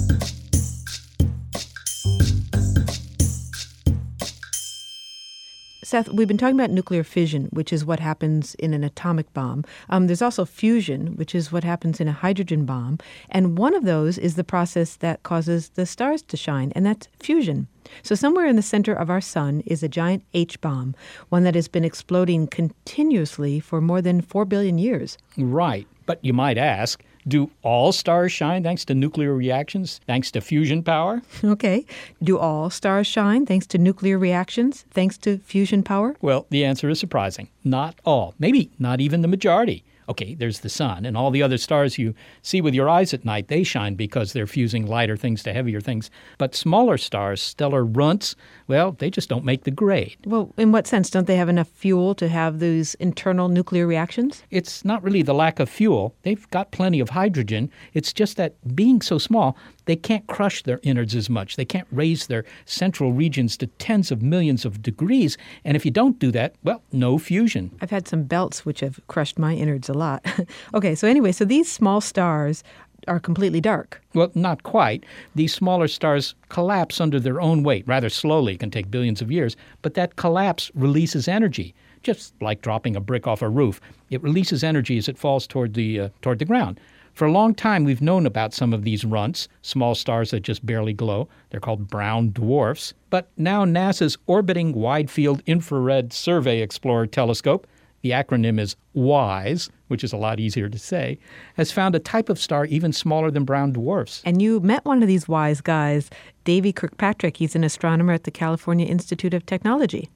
[5.91, 9.65] Seth, we've been talking about nuclear fission, which is what happens in an atomic bomb.
[9.89, 12.97] Um, there's also fusion, which is what happens in a hydrogen bomb.
[13.29, 17.09] And one of those is the process that causes the stars to shine, and that's
[17.19, 17.67] fusion.
[18.03, 20.95] So, somewhere in the center of our sun is a giant H bomb,
[21.27, 25.17] one that has been exploding continuously for more than 4 billion years.
[25.37, 25.89] Right.
[26.05, 30.83] But you might ask, do all stars shine thanks to nuclear reactions, thanks to fusion
[30.83, 31.21] power?
[31.43, 31.85] Okay.
[32.23, 36.15] Do all stars shine thanks to nuclear reactions, thanks to fusion power?
[36.21, 37.49] Well, the answer is surprising.
[37.63, 38.33] Not all.
[38.39, 39.83] Maybe not even the majority.
[40.09, 43.23] Okay, there's the sun, and all the other stars you see with your eyes at
[43.23, 46.09] night, they shine because they're fusing lighter things to heavier things.
[46.37, 48.35] But smaller stars, stellar runts,
[48.71, 50.15] well, they just don't make the grade.
[50.25, 51.09] Well, in what sense?
[51.09, 54.43] Don't they have enough fuel to have these internal nuclear reactions?
[54.49, 56.15] It's not really the lack of fuel.
[56.23, 57.69] They've got plenty of hydrogen.
[57.93, 61.57] It's just that being so small, they can't crush their innards as much.
[61.57, 65.37] They can't raise their central regions to tens of millions of degrees.
[65.65, 67.71] And if you don't do that, well, no fusion.
[67.81, 70.25] I've had some belts which have crushed my innards a lot.
[70.73, 72.63] okay, so anyway, so these small stars
[73.07, 74.01] are completely dark.
[74.13, 75.05] Well, not quite.
[75.35, 78.53] These smaller stars collapse under their own weight rather slowly.
[78.53, 81.73] It can take billions of years, but that collapse releases energy,
[82.03, 83.81] just like dropping a brick off a roof.
[84.09, 86.79] It releases energy as it falls toward the uh, toward the ground.
[87.13, 90.65] For a long time, we've known about some of these runts, small stars that just
[90.65, 91.27] barely glow.
[91.49, 92.93] They're called brown dwarfs.
[93.09, 97.67] But now NASA's Orbiting Wide Field Infrared Survey Explorer telescope,
[98.01, 101.17] the acronym is WISE, which is a lot easier to say,
[101.55, 104.21] has found a type of star even smaller than brown dwarfs.
[104.25, 106.09] And you met one of these wise guys,
[106.43, 107.37] Davy Kirkpatrick.
[107.37, 110.09] He's an astronomer at the California Institute of Technology.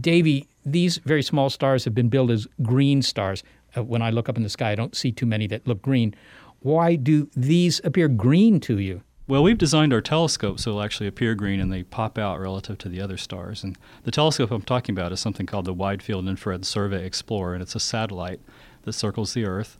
[0.00, 3.42] Davy, these very small stars have been billed as green stars.
[3.76, 5.82] Uh, when I look up in the sky, I don't see too many that look
[5.82, 6.14] green.
[6.60, 9.02] Why do these appear green to you?
[9.26, 12.76] Well, we've designed our telescope so it'll actually appear green and they pop out relative
[12.78, 13.64] to the other stars.
[13.64, 17.54] And the telescope I'm talking about is something called the Wide Field Infrared Survey Explorer,
[17.54, 18.40] and it's a satellite
[18.82, 19.78] that circles the Earth.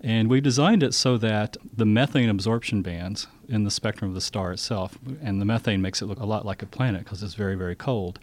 [0.00, 4.20] And we designed it so that the methane absorption bands in the spectrum of the
[4.20, 7.34] star itself, and the methane makes it look a lot like a planet because it's
[7.34, 8.20] very, very cold,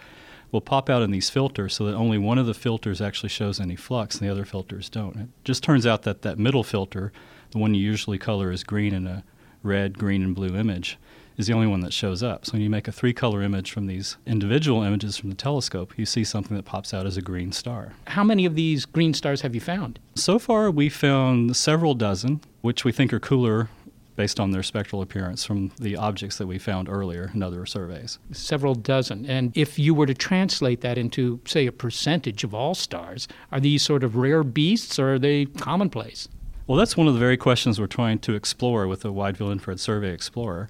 [0.53, 3.59] will pop out in these filters so that only one of the filters actually shows
[3.59, 5.17] any flux and the other filters don't.
[5.17, 7.11] It just turns out that that middle filter,
[7.51, 9.24] the one you usually color as green in a
[9.64, 10.97] red, green, and blue image,
[11.38, 12.45] is the only one that shows up.
[12.45, 15.93] So when you make a three color image from these individual images from the telescope,
[15.97, 17.93] you see something that pops out as a green star.
[18.07, 19.99] How many of these green stars have you found?
[20.16, 23.70] So far, we found several dozen, which we think are cooler
[24.16, 28.20] based on their spectral appearance from the objects that we found earlier in other surveys.
[28.32, 29.26] Several dozen.
[29.26, 33.59] And if you were to translate that into, say, a percentage of all stars, are
[33.59, 36.28] these sort of rare beasts or are they commonplace?
[36.72, 39.51] Well, that's one of the very questions we're trying to explore with the Wide Field
[39.51, 40.69] Infrared Survey Explorer.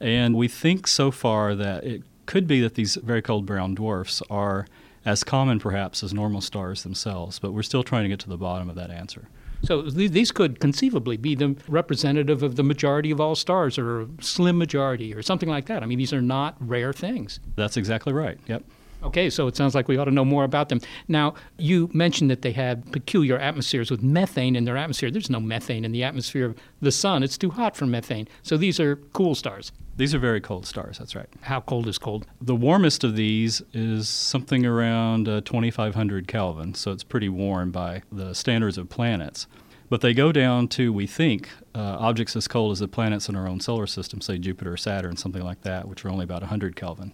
[0.00, 4.22] And we think so far that it could be that these very cold brown dwarfs
[4.30, 4.66] are
[5.04, 8.38] as common perhaps as normal stars themselves, but we're still trying to get to the
[8.38, 9.28] bottom of that answer.
[9.62, 14.00] So th- these could conceivably be the representative of the majority of all stars or
[14.00, 15.82] a slim majority or something like that.
[15.82, 17.40] I mean, these are not rare things.
[17.56, 18.38] That's exactly right.
[18.46, 18.64] Yep.
[19.02, 20.80] Okay, so it sounds like we ought to know more about them.
[21.08, 25.10] Now, you mentioned that they have peculiar atmospheres with methane in their atmosphere.
[25.10, 27.22] There's no methane in the atmosphere of the sun.
[27.22, 28.28] It's too hot for methane.
[28.42, 29.72] So these are cool stars.
[29.96, 31.28] These are very cold stars, that's right.
[31.42, 32.26] How cold is cold?
[32.40, 38.02] The warmest of these is something around uh, 2500 Kelvin, so it's pretty warm by
[38.10, 39.46] the standards of planets.
[39.90, 43.36] But they go down to, we think, uh, objects as cold as the planets in
[43.36, 46.40] our own solar system, say Jupiter or Saturn, something like that, which are only about
[46.40, 47.12] 100 Kelvin.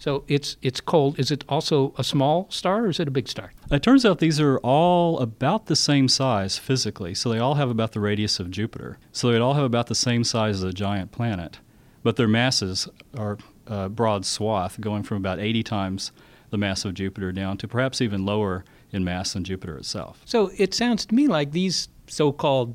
[0.00, 1.18] So it's it's cold.
[1.18, 3.52] Is it also a small star or is it a big star?
[3.70, 7.68] It turns out these are all about the same size physically, so they all have
[7.68, 8.98] about the radius of Jupiter.
[9.12, 11.60] So they all have about the same size as a giant planet,
[12.02, 13.36] but their masses are
[13.66, 16.12] a broad swath, going from about 80 times
[16.48, 20.22] the mass of Jupiter down to perhaps even lower in mass than Jupiter itself.
[20.24, 22.74] So it sounds to me like these so-called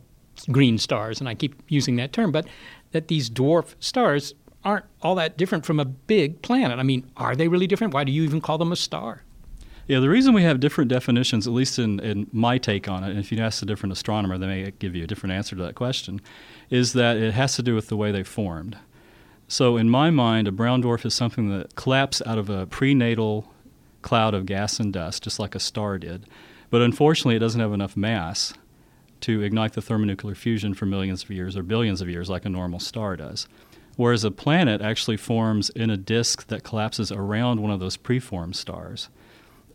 [0.51, 2.47] green stars, and I keep using that term, but
[2.91, 4.35] that these dwarf stars
[4.65, 6.79] aren't all that different from a big planet.
[6.79, 7.93] I mean, are they really different?
[7.93, 9.21] Why do you even call them a star?
[9.87, 13.11] Yeah, the reason we have different definitions, at least in, in my take on it,
[13.11, 15.61] and if you ask a different astronomer, they may give you a different answer to
[15.61, 16.19] that question,
[16.71, 18.77] is that it has to do with the way they formed.
[19.47, 23.53] So, in my mind, a brown dwarf is something that collapsed out of a prenatal
[24.01, 26.25] cloud of gas and dust, just like a star did.
[26.71, 28.55] But unfortunately, it doesn't have enough mass
[29.21, 32.49] to ignite the thermonuclear fusion for millions of years or billions of years, like a
[32.49, 33.47] normal star does.
[33.95, 38.55] Whereas a planet actually forms in a disk that collapses around one of those preformed
[38.55, 39.09] stars.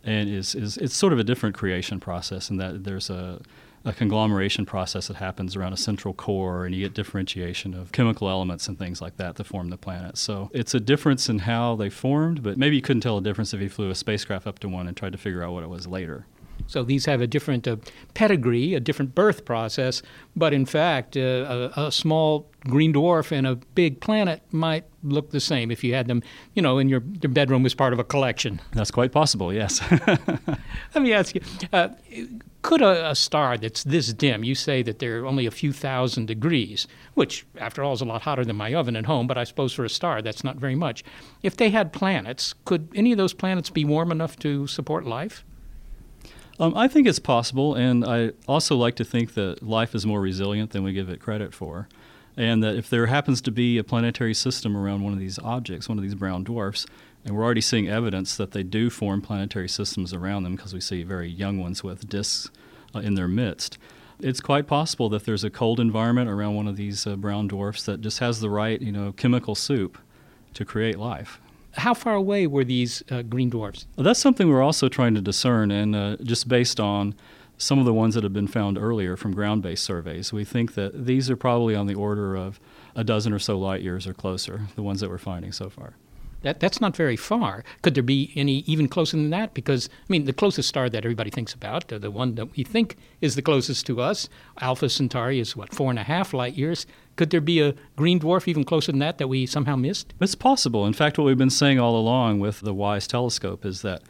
[0.03, 3.41] And is, is it's sort of a different creation process in that there's a,
[3.85, 8.29] a conglomeration process that happens around a central core and you get differentiation of chemical
[8.29, 10.17] elements and things like that to form the planet.
[10.17, 13.53] So it's a difference in how they formed, but maybe you couldn't tell a difference
[13.53, 15.69] if you flew a spacecraft up to one and tried to figure out what it
[15.69, 16.25] was later.
[16.67, 17.77] So these have a different uh,
[18.13, 20.01] pedigree, a different birth process,
[20.35, 25.31] but in fact, uh, a, a small green dwarf and a big planet might look
[25.31, 26.21] the same if you had them,
[26.53, 28.61] you know, in your, your bedroom as part of a collection.
[28.73, 29.81] That's quite possible, yes.
[30.07, 31.41] Let me ask you
[31.73, 31.89] uh,
[32.61, 36.27] could a, a, star that's this dim, you say that they're only a few thousand
[36.27, 39.43] degrees, which, after all, is a lot hotter than my oven at home, but I
[39.43, 41.03] suppose for a star that's not very much.
[41.41, 45.43] If they had planets, could any of those planets be warm enough to support life?
[46.59, 50.21] Um, I think it's possible, and I also like to think that life is more
[50.21, 51.87] resilient than we give it credit for.
[52.37, 55.89] And that if there happens to be a planetary system around one of these objects,
[55.89, 56.85] one of these brown dwarfs,
[57.25, 60.79] and we're already seeing evidence that they do form planetary systems around them because we
[60.79, 62.49] see very young ones with disks
[62.95, 63.77] uh, in their midst.
[64.19, 67.83] It's quite possible that there's a cold environment around one of these uh, brown dwarfs
[67.83, 69.97] that just has the right, you know, chemical soup
[70.53, 71.40] to create life.
[71.73, 73.87] How far away were these uh, green dwarfs?
[73.95, 77.15] Well, that's something we're also trying to discern, and uh, just based on
[77.57, 80.73] some of the ones that have been found earlier from ground based surveys, we think
[80.73, 82.59] that these are probably on the order of
[82.95, 85.93] a dozen or so light years or closer, the ones that we're finding so far.
[86.43, 87.63] That, that's not very far.
[87.81, 89.53] Could there be any even closer than that?
[89.53, 92.97] Because, I mean, the closest star that everybody thinks about, the one that we think
[93.21, 94.27] is the closest to us,
[94.59, 96.85] Alpha Centauri, is what, four and a half light years?
[97.15, 100.13] Could there be a green dwarf even closer than that that we somehow missed?
[100.19, 100.87] It's possible.
[100.87, 104.01] In fact, what we've been saying all along with the WISE telescope is that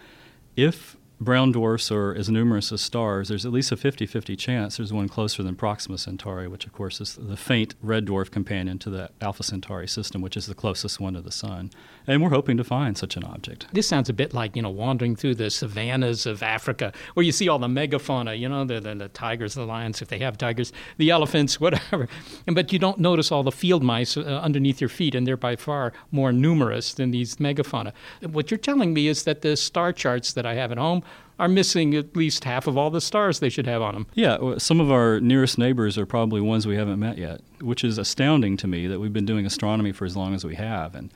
[0.55, 4.77] if brown dwarfs are as numerous as stars, there's at least a 50 50 chance
[4.77, 8.79] there's one closer than Proxima Centauri, which, of course, is the faint red dwarf companion
[8.79, 11.69] to the Alpha Centauri system, which is the closest one to the Sun.
[12.07, 13.67] And we're hoping to find such an object.
[13.71, 17.31] This sounds a bit like, you know, wandering through the savannas of Africa where you
[17.31, 20.39] see all the megafauna, you know, the, the, the tigers, the lions, if they have
[20.39, 22.07] tigers, the elephants, whatever.
[22.47, 25.37] And, but you don't notice all the field mice uh, underneath your feet, and they're
[25.37, 27.93] by far more numerous than these megafauna.
[28.21, 31.03] What you're telling me is that the star charts that I have at home
[31.39, 34.07] are missing at least half of all the stars they should have on them.
[34.13, 37.83] Yeah, uh, some of our nearest neighbors are probably ones we haven't met yet, which
[37.83, 40.93] is astounding to me that we've been doing astronomy for as long as we have.
[40.93, 41.11] And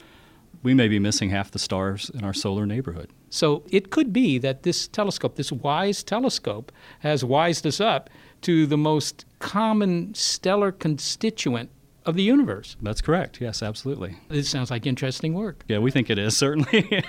[0.64, 3.12] we may be missing half the stars in our solar neighborhood.
[3.30, 6.72] So it could be that this telescope, this WISE telescope,
[7.02, 8.10] has wised us up
[8.42, 11.70] to the most common stellar constituent
[12.06, 12.76] of the universe.
[12.82, 13.42] That's correct.
[13.42, 14.18] Yes, absolutely.
[14.30, 15.64] This sounds like interesting work.
[15.68, 17.04] Yeah, we think it is, certainly.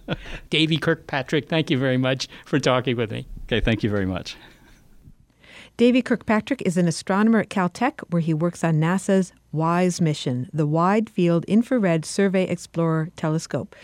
[0.50, 3.26] Davy Kirkpatrick, thank you very much for talking with me.
[3.44, 4.36] Okay, thank you very much.
[5.76, 10.66] Davy Kirkpatrick is an astronomer at Caltech where he works on NASA's WISE mission, the
[10.66, 13.74] Wide Field Infrared Survey Explorer Telescope.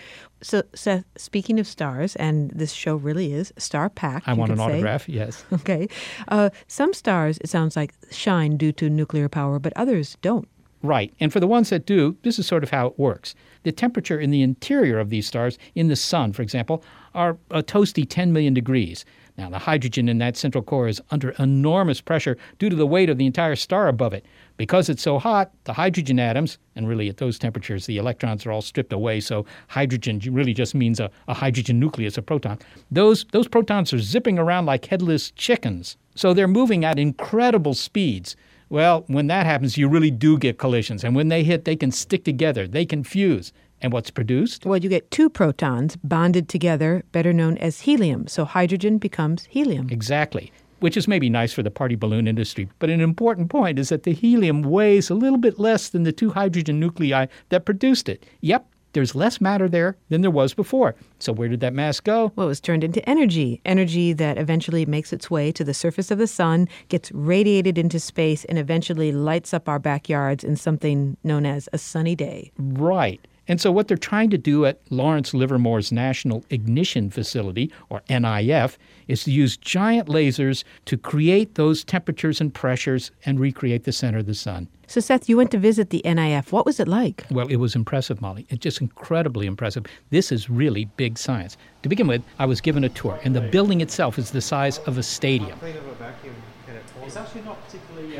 [0.43, 4.29] So, Seth, speaking of stars, and this show really is star packed.
[4.29, 4.65] I you want an say.
[4.65, 5.45] autograph, yes.
[5.53, 5.89] Okay.
[6.29, 10.47] Uh, some stars, it sounds like, shine due to nuclear power, but others don't.
[10.83, 11.13] Right.
[11.21, 13.35] And for the ones that do, this is sort of how it works.
[13.63, 17.63] The temperature in the interior of these stars, in the sun, for example, are a
[17.63, 19.05] toasty 10 million degrees.
[19.39, 23.11] Now, the hydrogen in that central core is under enormous pressure due to the weight
[23.11, 24.25] of the entire star above it.
[24.57, 28.53] Because it's so hot, the hydrogen atoms, and really at those temperatures, the electrons are
[28.53, 32.59] all stripped away, so hydrogen really just means a, a hydrogen nucleus, a proton.
[32.91, 35.99] Those, those protons are zipping around like headless chickens.
[36.15, 38.37] So they're moving at incredible speeds.
[38.69, 41.05] Well, when that happens, you really do get collisions.
[41.05, 43.53] And when they hit, they can stick together, they can fuse.
[43.83, 44.65] And what's produced?
[44.65, 48.27] Well, you get two protons bonded together, better known as helium.
[48.27, 49.89] So hydrogen becomes helium.
[49.91, 50.51] Exactly.
[50.81, 52.69] Which is maybe nice for the party balloon industry.
[52.79, 56.13] But an important point is that the helium weighs a little bit less than the
[56.13, 58.25] two hydrogen nuclei that produced it.
[58.41, 58.67] Yep,
[58.97, 60.95] there's less matter there than there was before.
[61.19, 62.33] So where did that mass go?
[62.35, 66.11] Well, it was turned into energy, energy that eventually makes its way to the surface
[66.11, 71.19] of the sun, gets radiated into space, and eventually lights up our backyards in something
[71.23, 72.53] known as a sunny day.
[72.59, 73.21] Right.
[73.49, 78.77] And so, what they're trying to do at Lawrence Livermore's National Ignition Facility, or NIF,
[79.07, 84.19] is to use giant lasers to create those temperatures and pressures and recreate the center
[84.19, 84.69] of the sun.
[84.89, 86.53] So, Seth, you went to visit the NIF.
[86.53, 87.25] What was it like?
[87.31, 88.47] Well, it was impressive, Molly.
[88.49, 89.87] It's just incredibly impressive.
[90.11, 91.57] This is really big science.
[91.83, 94.79] To begin with, I was given a tour, and the building itself is the size
[94.79, 95.59] of a stadium.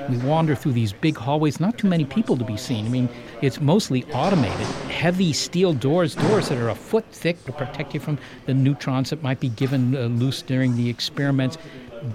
[0.09, 2.87] We wander through these big hallways, not too many people to be seen.
[2.87, 3.09] I mean,
[3.43, 4.67] it's mostly automated.
[4.89, 9.11] Heavy steel doors, doors that are a foot thick to protect you from the neutrons
[9.11, 11.59] that might be given uh, loose during the experiments.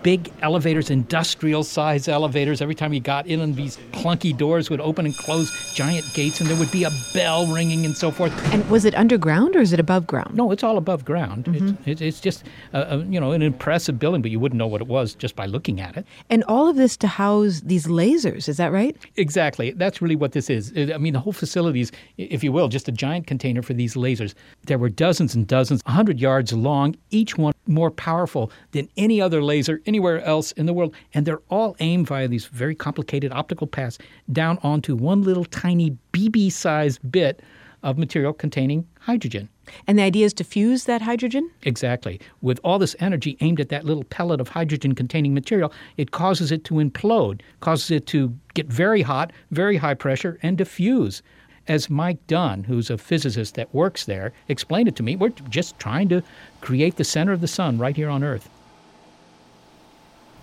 [0.04, 2.62] Big elevators, industrial size elevators.
[2.62, 6.40] Every time you got in, and these clunky doors would open and close, giant gates,
[6.40, 8.32] and there would be a bell ringing and so forth.
[8.54, 10.36] And was it underground or is it above ground?
[10.36, 11.48] No, it's all above ground.
[11.50, 14.68] It's, it's, it's just, uh, uh, you know, an impressive building, but you wouldn't know
[14.68, 16.06] what it was just by looking at it.
[16.30, 18.96] And all of this to house these lasers, is that right?
[19.18, 19.72] Exactly.
[19.72, 20.72] That's really what this is.
[20.76, 23.96] I mean, the whole facility is, if you will, just a giant container for these
[23.96, 24.34] lasers.
[24.66, 29.44] There were dozens and dozens, 100 yards long, each one more powerful than any other
[29.44, 30.96] laser anywhere else in the world.
[31.14, 33.98] And they're all aimed via these very complicated optical paths
[34.32, 37.42] down onto one little tiny BB sized bit
[37.84, 39.50] of material containing hydrogen.
[39.88, 41.50] And the idea is to fuse that hydrogen?
[41.64, 42.20] Exactly.
[42.42, 46.52] With all this energy aimed at that little pellet of hydrogen containing material, it causes
[46.52, 51.22] it to implode, causes it to get very hot, very high pressure, and diffuse.
[51.68, 55.78] As Mike Dunne, who's a physicist that works there, explained it to me, we're just
[55.80, 56.24] trying to
[56.62, 58.50] create the center of the sun right here on Earth.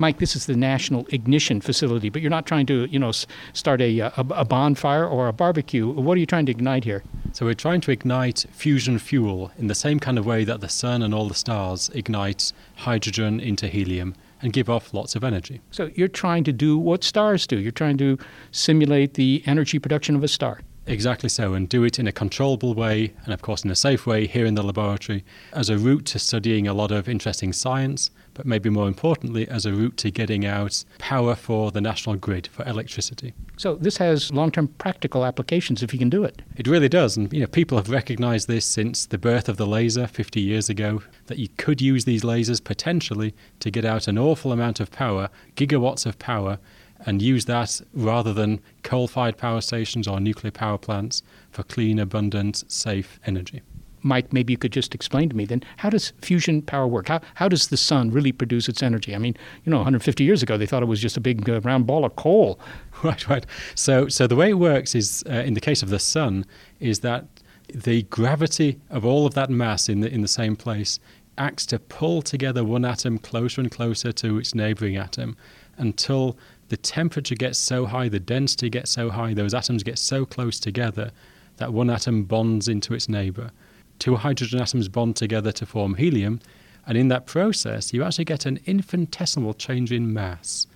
[0.01, 3.11] Mike, this is the National Ignition Facility, but you're not trying to, you know,
[3.53, 5.89] start a, uh, a, a bonfire or a barbecue.
[5.89, 7.03] What are you trying to ignite here?
[7.33, 10.69] So we're trying to ignite fusion fuel in the same kind of way that the
[10.69, 15.61] sun and all the stars ignite hydrogen into helium and give off lots of energy.
[15.73, 17.59] So you're trying to do what stars do.
[17.59, 18.19] You're trying to
[18.53, 20.61] simulate the energy production of a star.
[20.89, 24.07] Exactly so, and do it in a controllable way, and of course in a safe
[24.07, 25.23] way here in the laboratory,
[25.53, 29.67] as a route to studying a lot of interesting science, but maybe more importantly, as
[29.67, 33.35] a route to getting out power for the national grid for electricity.
[33.59, 36.41] So this has long-term practical applications if you can do it.
[36.57, 39.67] It really does, and you know people have recognised this since the birth of the
[39.67, 44.17] laser 50 years ago that you could use these lasers potentially to get out an
[44.17, 46.59] awful amount of power, gigawatts of power,
[47.07, 52.65] and use that rather than coal-fired power stations or nuclear power plants for clean, abundant,
[52.69, 53.63] safe energy.
[54.03, 57.09] Mike, maybe you could just explain to me then how does fusion power work?
[57.09, 59.15] How, how does the sun really produce its energy?
[59.15, 61.61] I mean, you know, 150 years ago they thought it was just a big uh,
[61.61, 62.59] round ball of coal.
[63.05, 63.47] Right, right.
[63.77, 66.45] So, so the way it works is, uh, in the case of the sun,
[66.81, 67.27] is that
[67.73, 70.99] the gravity of all of that mass in the in the same place
[71.37, 75.37] acts to pull together one atom closer and closer to its neighboring atom
[75.77, 76.37] until
[76.69, 80.61] the temperature gets so high, the density gets so high, those atoms get so close
[80.61, 81.11] together
[81.57, 83.51] that one atom bonds into its neighbor.
[83.99, 86.41] Two hydrogen atoms bond together to form helium,
[86.87, 90.67] and in that process, you actually get an infinitesimal change in mass.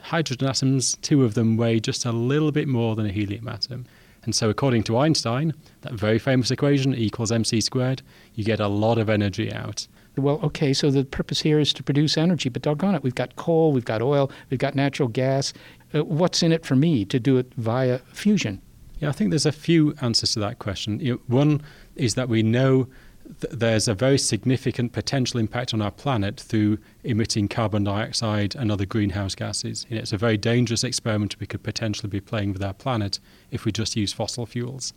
[0.00, 3.86] Hydrogen atoms, two of them weigh just a little bit more than a helium atom.
[4.24, 8.02] And so, according to Einstein, that very famous equation, E equals mc squared,
[8.34, 9.86] you get a lot of energy out.
[10.16, 13.36] Well, okay, so the purpose here is to produce energy, but doggone it, we've got
[13.36, 15.54] coal, we've got oil, we've got natural gas.
[15.94, 18.60] Uh, what's in it for me to do it via fusion?
[18.98, 21.00] Yeah, I think there's a few answers to that question.
[21.00, 21.62] You know, one
[21.96, 22.88] is that we know
[23.40, 28.70] th- there's a very significant potential impact on our planet through emitting carbon dioxide and
[28.70, 29.86] other greenhouse gases.
[29.88, 33.18] You know, it's a very dangerous experiment we could potentially be playing with our planet
[33.50, 34.92] if we just use fossil fuels.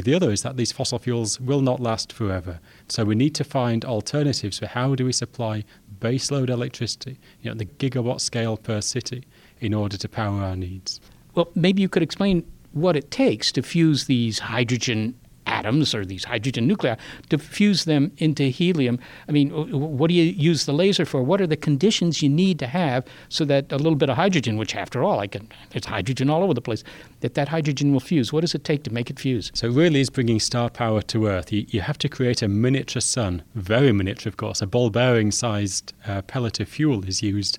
[0.00, 2.60] The other is that these fossil fuels will not last forever.
[2.88, 5.64] So we need to find alternatives for how do we supply
[6.00, 9.24] baseload electricity, you know, the gigawatt scale per city,
[9.60, 11.00] in order to power our needs.
[11.34, 15.14] Well, maybe you could explain what it takes to fuse these hydrogen
[15.46, 16.96] atoms or these hydrogen nuclei
[17.28, 18.98] to fuse them into helium.
[19.28, 21.22] I mean, what do you use the laser for?
[21.22, 24.56] What are the conditions you need to have so that a little bit of hydrogen,
[24.56, 26.84] which after all, I can, it's hydrogen all over the place,
[27.20, 28.32] that that hydrogen will fuse?
[28.32, 29.50] What does it take to make it fuse?
[29.54, 31.52] So it really is bringing star power to Earth.
[31.52, 34.62] You, you have to create a miniature sun, very miniature, of course.
[34.62, 37.58] A ball bearing-sized uh, pellet of fuel is used,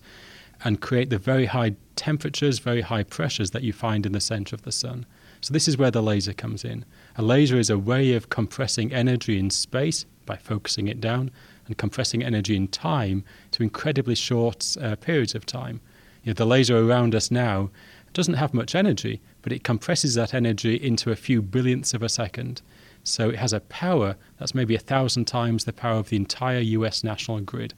[0.66, 4.56] and create the very high temperatures, very high pressures that you find in the center
[4.56, 5.06] of the sun.
[5.42, 6.86] So this is where the laser comes in.
[7.16, 11.32] A laser is a way of compressing energy in space by focusing it down,
[11.68, 15.80] and compressing energy in time to incredibly short uh, periods of time.
[16.24, 17.70] You know, the laser around us now
[18.14, 22.10] doesn't have much energy, but it compresses that energy into a few billionths of a
[22.10, 22.62] second.
[23.04, 26.60] So it has a power that's maybe a thousand times the power of the entire
[26.60, 27.74] US national grid.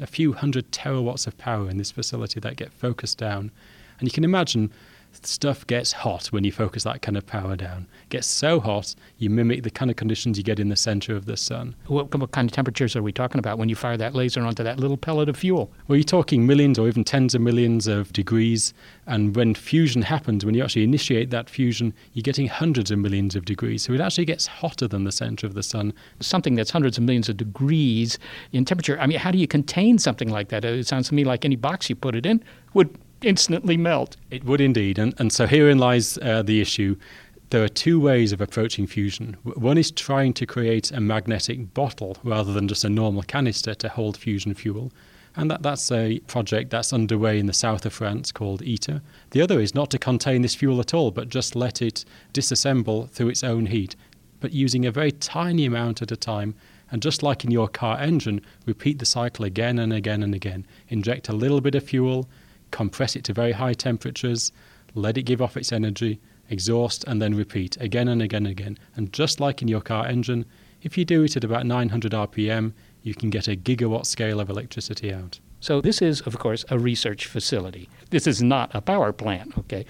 [0.00, 3.50] A few hundred terawatts of power in this facility that get focused down.
[3.98, 4.70] And you can imagine
[5.24, 7.86] stuff gets hot when you focus that kind of power down.
[8.02, 11.14] It gets so hot, you mimic the kind of conditions you get in the center
[11.14, 11.76] of the sun.
[11.86, 14.64] What, what kind of temperatures are we talking about when you fire that laser onto
[14.64, 15.70] that little pellet of fuel?
[15.86, 18.74] Well, you're talking millions or even tens of millions of degrees.
[19.06, 23.36] And when fusion happens, when you actually initiate that fusion, you're getting hundreds of millions
[23.36, 23.84] of degrees.
[23.84, 25.92] So it actually gets hotter than the center of the sun.
[26.20, 28.18] Something that's hundreds of millions of degrees
[28.52, 28.98] in temperature.
[28.98, 30.64] I mean, how do you contain something like that?
[30.64, 32.42] It sounds to me like any box you put it in
[32.74, 34.16] would instantly melt.
[34.30, 34.98] It would indeed.
[34.98, 36.96] And, and so herein lies uh, the issue.
[37.50, 39.36] There are two ways of approaching fusion.
[39.44, 43.88] One is trying to create a magnetic bottle rather than just a normal canister to
[43.88, 44.92] hold fusion fuel.
[45.36, 49.02] And that, that's a project that's underway in the south of France called ITER.
[49.30, 53.10] The other is not to contain this fuel at all, but just let it disassemble
[53.10, 53.94] through its own heat,
[54.40, 56.54] but using a very tiny amount at a time.
[56.90, 60.66] And just like in your car engine, repeat the cycle again and again and again.
[60.88, 62.28] Inject a little bit of fuel,
[62.70, 64.52] compress it to very high temperatures,
[64.94, 68.78] let it give off its energy, exhaust, and then repeat again and again and again.
[68.94, 70.44] And just like in your car engine,
[70.82, 74.50] if you do it at about 900 RPM, you can get a gigawatt scale of
[74.50, 75.38] electricity out.
[75.60, 77.88] So this is, of course, a research facility.
[78.10, 79.86] This is not a power plant, okay?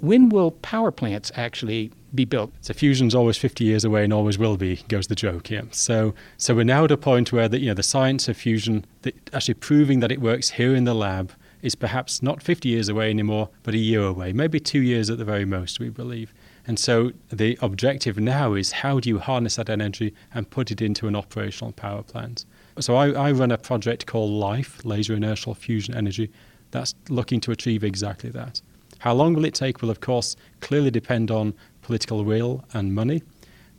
[0.00, 2.52] When will power plants actually be built?
[2.60, 5.62] So fusion's always 50 years away and always will be, goes the joke, yeah.
[5.70, 8.84] So, so we're now at a point where the, you know, the science of fusion,
[9.02, 11.32] the, actually proving that it works here in the lab,
[11.64, 15.16] is perhaps not 50 years away anymore, but a year away, maybe two years at
[15.16, 16.34] the very most, we believe.
[16.66, 20.82] And so the objective now is how do you harness that energy and put it
[20.82, 22.44] into an operational power plant?
[22.80, 26.30] So I, I run a project called LIFE, Laser Inertial Fusion Energy,
[26.70, 28.60] that's looking to achieve exactly that.
[28.98, 33.22] How long will it take will, of course, clearly depend on political will and money.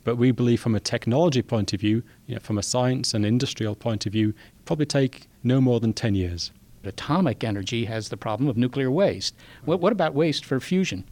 [0.02, 3.24] But we believe from a technology point of view, you know, from a science and
[3.24, 4.34] industrial point of view,
[4.64, 6.50] probably take no more than 10 years.
[6.86, 9.34] Atomic energy has the problem of nuclear waste.
[9.64, 11.04] What, what about waste for fusion?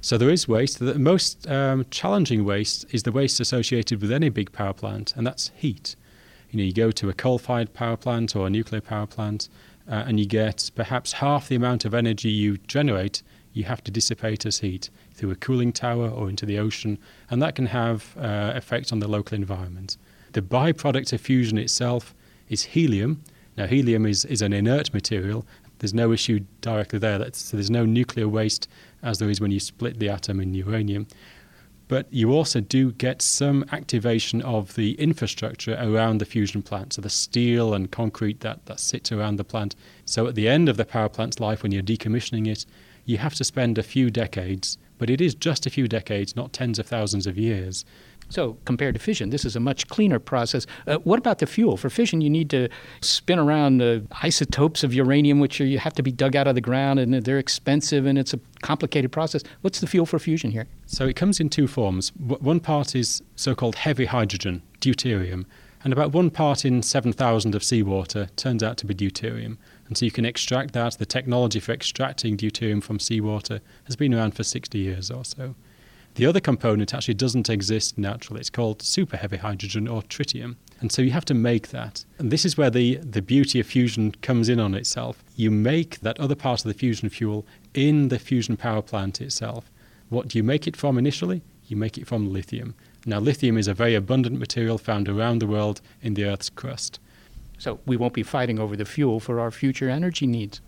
[0.00, 0.78] So there is waste.
[0.78, 5.26] The most um, challenging waste is the waste associated with any big power plant, and
[5.26, 5.96] that's heat.
[6.50, 9.48] You know, you go to a coal-fired power plant or a nuclear power plant,
[9.88, 13.22] uh, and you get perhaps half the amount of energy you generate
[13.56, 16.98] you have to dissipate as heat through a cooling tower or into the ocean,
[17.30, 19.96] and that can have uh, effects on the local environment.
[20.32, 22.14] The byproduct of fusion itself
[22.50, 23.22] is helium.
[23.56, 25.46] Now, helium is, is an inert material.
[25.78, 27.18] There's no issue directly there.
[27.18, 28.68] That's, so there's no nuclear waste
[29.02, 31.06] as there is when you split the atom in uranium.
[31.88, 37.02] But you also do get some activation of the infrastructure around the fusion plant, so
[37.02, 39.76] the steel and concrete that, that sits around the plant.
[40.04, 42.66] So at the end of the power plant's life, when you're decommissioning it,
[43.04, 46.52] you have to spend a few decades, but it is just a few decades, not
[46.52, 47.84] tens of thousands of years.
[48.28, 50.66] So, compared to fission, this is a much cleaner process.
[50.86, 51.76] Uh, what about the fuel?
[51.76, 52.68] For fission, you need to
[53.00, 56.56] spin around the isotopes of uranium, which are, you have to be dug out of
[56.56, 59.42] the ground, and they're expensive, and it's a complicated process.
[59.60, 60.66] What's the fuel for fusion here?
[60.86, 62.10] So, it comes in two forms.
[62.10, 65.44] W- one part is so called heavy hydrogen, deuterium,
[65.84, 69.56] and about one part in 7,000 of seawater turns out to be deuterium.
[69.86, 70.98] And so you can extract that.
[70.98, 75.54] The technology for extracting deuterium from seawater has been around for 60 years or so.
[76.16, 78.40] The other component actually doesn't exist naturally.
[78.40, 80.56] It's called super heavy hydrogen or tritium.
[80.80, 82.06] And so you have to make that.
[82.18, 85.22] And this is where the, the beauty of fusion comes in on itself.
[85.36, 89.70] You make that other part of the fusion fuel in the fusion power plant itself.
[90.08, 91.42] What do you make it from initially?
[91.66, 92.74] You make it from lithium.
[93.04, 96.98] Now, lithium is a very abundant material found around the world in the Earth's crust.
[97.58, 100.62] So we won't be fighting over the fuel for our future energy needs.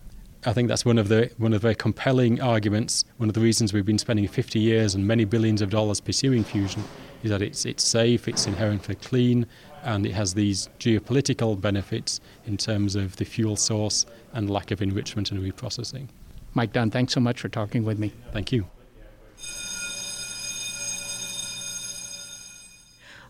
[0.45, 3.03] I think that's one of the one of the very compelling arguments.
[3.17, 6.45] One of the reasons we've been spending 50 years and many billions of dollars pursuing
[6.45, 6.83] fusion
[7.23, 9.45] is that it's it's safe, it's inherently clean,
[9.83, 14.81] and it has these geopolitical benefits in terms of the fuel source and lack of
[14.81, 16.07] enrichment and reprocessing.
[16.53, 18.13] Mike Dunne, thanks so much for talking with me.
[18.31, 18.65] Thank you.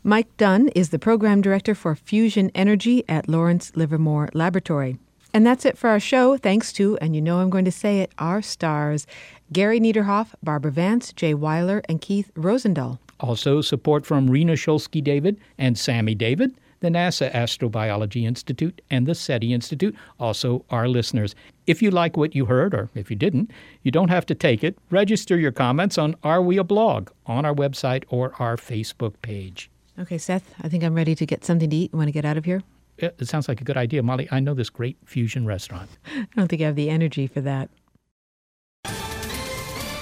[0.03, 4.99] Mike Dunne is the program director for fusion energy at Lawrence Livermore Laboratory.
[5.33, 6.37] And that's it for our show.
[6.37, 9.05] Thanks to, and you know I'm going to say it, our stars
[9.51, 12.99] Gary Niederhoff, Barbara Vance, Jay Weiler, and Keith Rosendahl.
[13.19, 19.15] Also, support from Rena Shulsky David and Sammy David, the NASA Astrobiology Institute, and the
[19.15, 21.35] SETI Institute, also our listeners.
[21.67, 23.51] If you like what you heard, or if you didn't,
[23.83, 24.77] you don't have to take it.
[24.89, 29.69] Register your comments on Are We a Blog on our website or our Facebook page.
[29.99, 31.91] Okay, Seth, I think I'm ready to get something to eat.
[31.91, 32.63] And want to get out of here?
[33.01, 34.03] It it sounds like a good idea.
[34.03, 35.89] Molly, I know this great fusion restaurant.
[36.15, 37.69] I don't think I have the energy for that.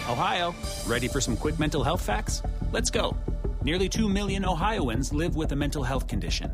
[0.10, 0.56] Ohio,
[0.88, 2.41] ready for some quick mental health facts?
[2.72, 3.16] Let's go.
[3.62, 6.52] Nearly 2 million Ohioans live with a mental health condition.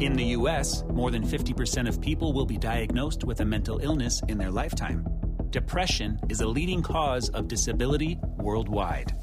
[0.00, 4.22] In the U.S., more than 50% of people will be diagnosed with a mental illness
[4.28, 5.06] in their lifetime.
[5.50, 9.14] Depression is a leading cause of disability worldwide.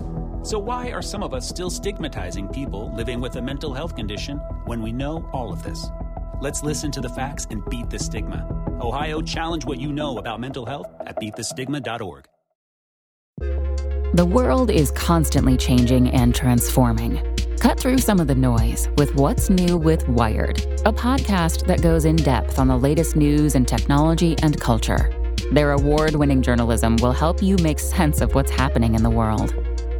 [0.43, 4.38] So, why are some of us still stigmatizing people living with a mental health condition
[4.65, 5.88] when we know all of this?
[6.41, 8.47] Let's listen to the facts and beat the stigma.
[8.79, 12.25] Ohio, challenge what you know about mental health at beatthestigma.org.
[14.13, 17.21] The world is constantly changing and transforming.
[17.59, 22.05] Cut through some of the noise with What's New with Wired, a podcast that goes
[22.05, 25.11] in depth on the latest news and technology and culture.
[25.51, 29.53] Their award winning journalism will help you make sense of what's happening in the world.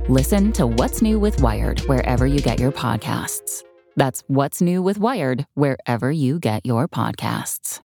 [0.08, 3.64] Listen to What's New with Wired wherever you get your podcasts.
[4.00, 7.82] That's What's New with Wired wherever you get your podcasts.